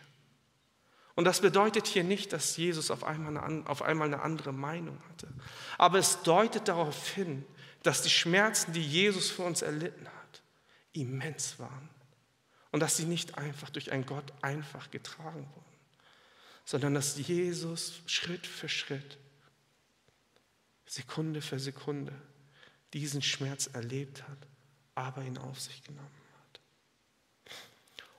[1.16, 5.02] Und das bedeutet hier nicht, dass Jesus auf einmal, eine, auf einmal eine andere Meinung
[5.10, 5.30] hatte.
[5.78, 7.46] Aber es deutet darauf hin,
[7.82, 10.44] dass die Schmerzen, die Jesus für uns erlitten hat,
[10.92, 11.90] immens waren.
[12.72, 15.78] Und dass sie nicht einfach durch einen Gott einfach getragen wurden,
[16.66, 19.18] sondern dass Jesus Schritt für Schritt,
[20.86, 22.14] Sekunde für Sekunde
[22.94, 24.38] diesen Schmerz erlebt hat,
[24.94, 26.60] aber ihn auf sich genommen hat.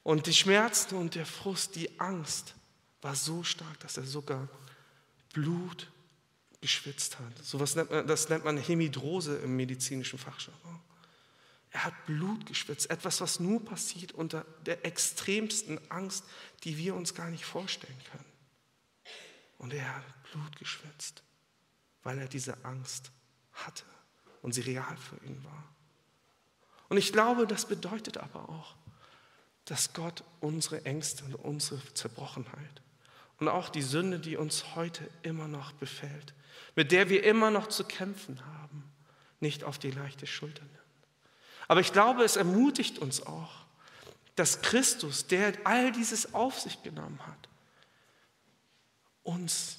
[0.03, 2.55] Und die Schmerzen und der Frust, die Angst,
[3.01, 4.49] war so stark, dass er sogar
[5.33, 5.91] Blut
[6.61, 7.45] geschwitzt hat.
[7.45, 10.81] So was nennt man, das nennt man Hemidrose im medizinischen Fachjargon.
[11.71, 16.25] Er hat Blut geschwitzt, etwas, was nur passiert unter der extremsten Angst,
[16.65, 18.25] die wir uns gar nicht vorstellen können.
[19.59, 21.23] Und er hat Blut geschwitzt,
[22.07, 23.11] weil er diese Angst
[23.53, 23.83] hatte
[24.41, 25.65] und sie real für ihn war.
[26.89, 28.77] Und ich glaube, das bedeutet aber auch,
[29.65, 32.81] dass Gott unsere Ängste und unsere Zerbrochenheit
[33.41, 36.33] und auch die Sünde, die uns heute immer noch befällt,
[36.77, 38.85] mit der wir immer noch zu kämpfen haben,
[39.41, 40.77] nicht auf die leichte Schulter nimmt.
[41.67, 43.67] Aber ich glaube, es ermutigt uns auch,
[44.37, 47.49] dass Christus, der all dieses auf sich genommen hat,
[49.25, 49.79] uns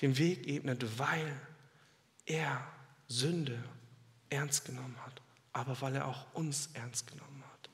[0.00, 1.38] den Weg ebnet, weil
[2.30, 2.64] er
[3.08, 3.62] Sünde
[4.28, 5.20] ernst genommen hat,
[5.52, 7.70] aber weil er auch uns ernst genommen hat.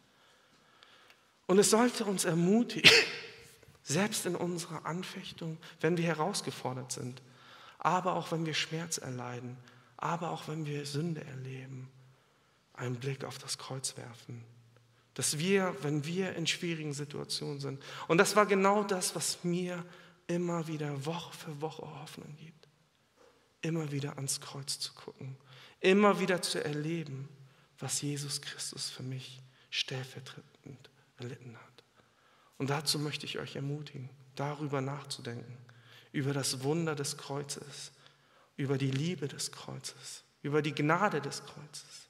[1.46, 2.90] Und es sollte uns ermutigen,
[3.82, 7.22] selbst in unserer Anfechtung, wenn wir herausgefordert sind,
[7.78, 9.56] aber auch wenn wir Schmerz erleiden,
[9.96, 11.88] aber auch wenn wir Sünde erleben,
[12.72, 14.42] einen Blick auf das Kreuz werfen.
[15.14, 19.84] Dass wir, wenn wir in schwierigen Situationen sind, und das war genau das, was mir
[20.26, 22.65] immer wieder Woche für Woche Hoffnung gibt,
[23.62, 25.36] immer wieder ans Kreuz zu gucken,
[25.80, 27.28] immer wieder zu erleben,
[27.78, 29.40] was Jesus Christus für mich
[29.70, 31.84] stellvertretend erlitten hat.
[32.58, 35.56] Und dazu möchte ich euch ermutigen, darüber nachzudenken,
[36.12, 37.92] über das Wunder des Kreuzes,
[38.56, 42.08] über die Liebe des Kreuzes, über die Gnade des Kreuzes,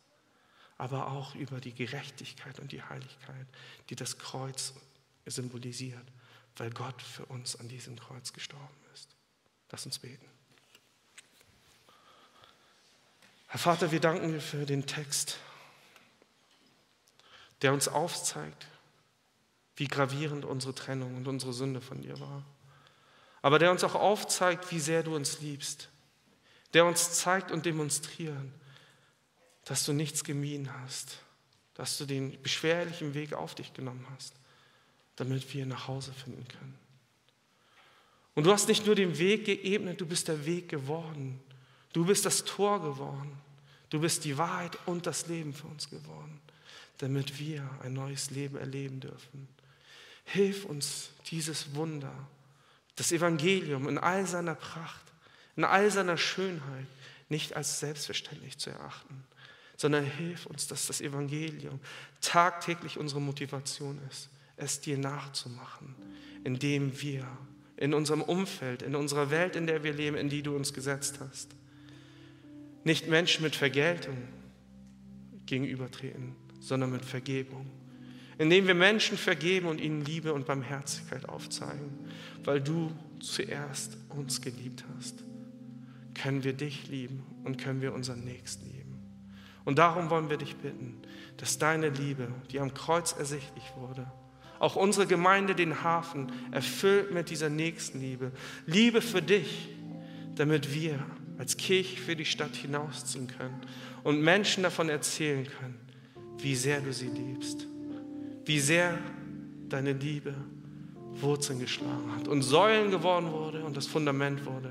[0.79, 3.47] aber auch über die Gerechtigkeit und die Heiligkeit,
[3.89, 4.75] die das Kreuz
[5.25, 6.05] symbolisiert,
[6.57, 9.17] weil Gott für uns an diesem Kreuz gestorben ist.
[9.71, 10.36] Lass uns beten.
[13.47, 15.39] Herr Vater, wir danken dir für den Text,
[17.63, 18.67] der uns aufzeigt,
[19.77, 22.45] wie gravierend unsere Trennung und unsere Sünde von dir war.
[23.43, 25.89] Aber der uns auch aufzeigt, wie sehr du uns liebst.
[26.75, 28.37] Der uns zeigt und demonstriert,
[29.65, 31.19] dass du nichts gemieden hast,
[31.75, 34.35] dass du den beschwerlichen Weg auf dich genommen hast,
[35.17, 36.79] damit wir nach Hause finden können.
[38.35, 41.41] Und du hast nicht nur den Weg geebnet, du bist der Weg geworden.
[41.97, 43.33] Du bist das Tor geworden.
[43.89, 46.43] Du bist die Wahrheit und das Leben für uns geworden,
[46.99, 49.49] damit wir ein neues Leben erleben dürfen.
[50.27, 52.13] Hilf uns dieses Wunder,
[52.97, 55.07] das Evangelium in all seiner Pracht,
[55.57, 56.87] in all seiner Schönheit
[57.31, 59.25] nicht als selbstverständlich zu erachten,
[59.79, 61.81] sondern hilf uns, dass das Evangelium
[62.21, 64.29] tagtäglich unsere Motivation ist,
[64.59, 65.95] es dir nachzumachen,
[66.45, 67.27] indem wir
[67.79, 71.21] in unserem Umfeld, in unserer Welt, in der wir leben, in die du uns gesetzt
[71.21, 71.57] hast,
[72.87, 74.17] nicht Menschen mit Vergeltung
[75.45, 77.71] gegenübertreten, sondern mit Vergebung
[78.39, 81.91] indem wir Menschen vergeben und ihnen Liebe und Barmherzigkeit aufzeigen,
[82.45, 85.25] weil du zuerst uns geliebt hast,
[86.15, 88.99] können wir dich lieben und können wir unseren Nächsten lieben.
[89.65, 91.01] Und darum wollen wir dich bitten,
[91.39, 94.11] dass deine Liebe, die am Kreuz ersichtlich wurde,
[94.59, 98.33] auch unsere Gemeinde den Hafen erfüllt mit dieser Nächstenliebe,
[98.67, 99.69] Liebe für dich,
[100.35, 101.05] damit wir
[101.39, 103.61] als Kirche für die Stadt hinausziehen können
[104.05, 105.79] und Menschen davon erzählen können,
[106.39, 107.67] wie sehr du sie liebst
[108.47, 108.97] wie sehr
[109.69, 110.33] deine Liebe
[111.21, 114.71] Wurzeln geschlagen hat und Säulen geworden wurde und das Fundament wurde,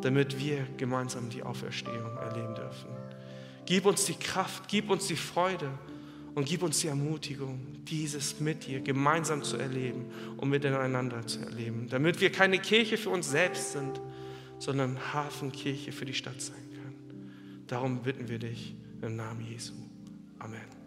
[0.00, 2.88] damit wir gemeinsam die Auferstehung erleben dürfen.
[3.66, 5.68] Gib uns die Kraft, gib uns die Freude
[6.34, 10.06] Und gib uns die Ermutigung, dieses mit dir gemeinsam zu erleben
[10.38, 14.00] und miteinander zu erleben, damit wir keine Kirche für uns selbst sind,
[14.62, 17.64] sondern Hafenkirche für die Stadt sein können.
[17.66, 19.72] Darum bitten wir dich im Namen Jesu.
[20.38, 20.81] Amen.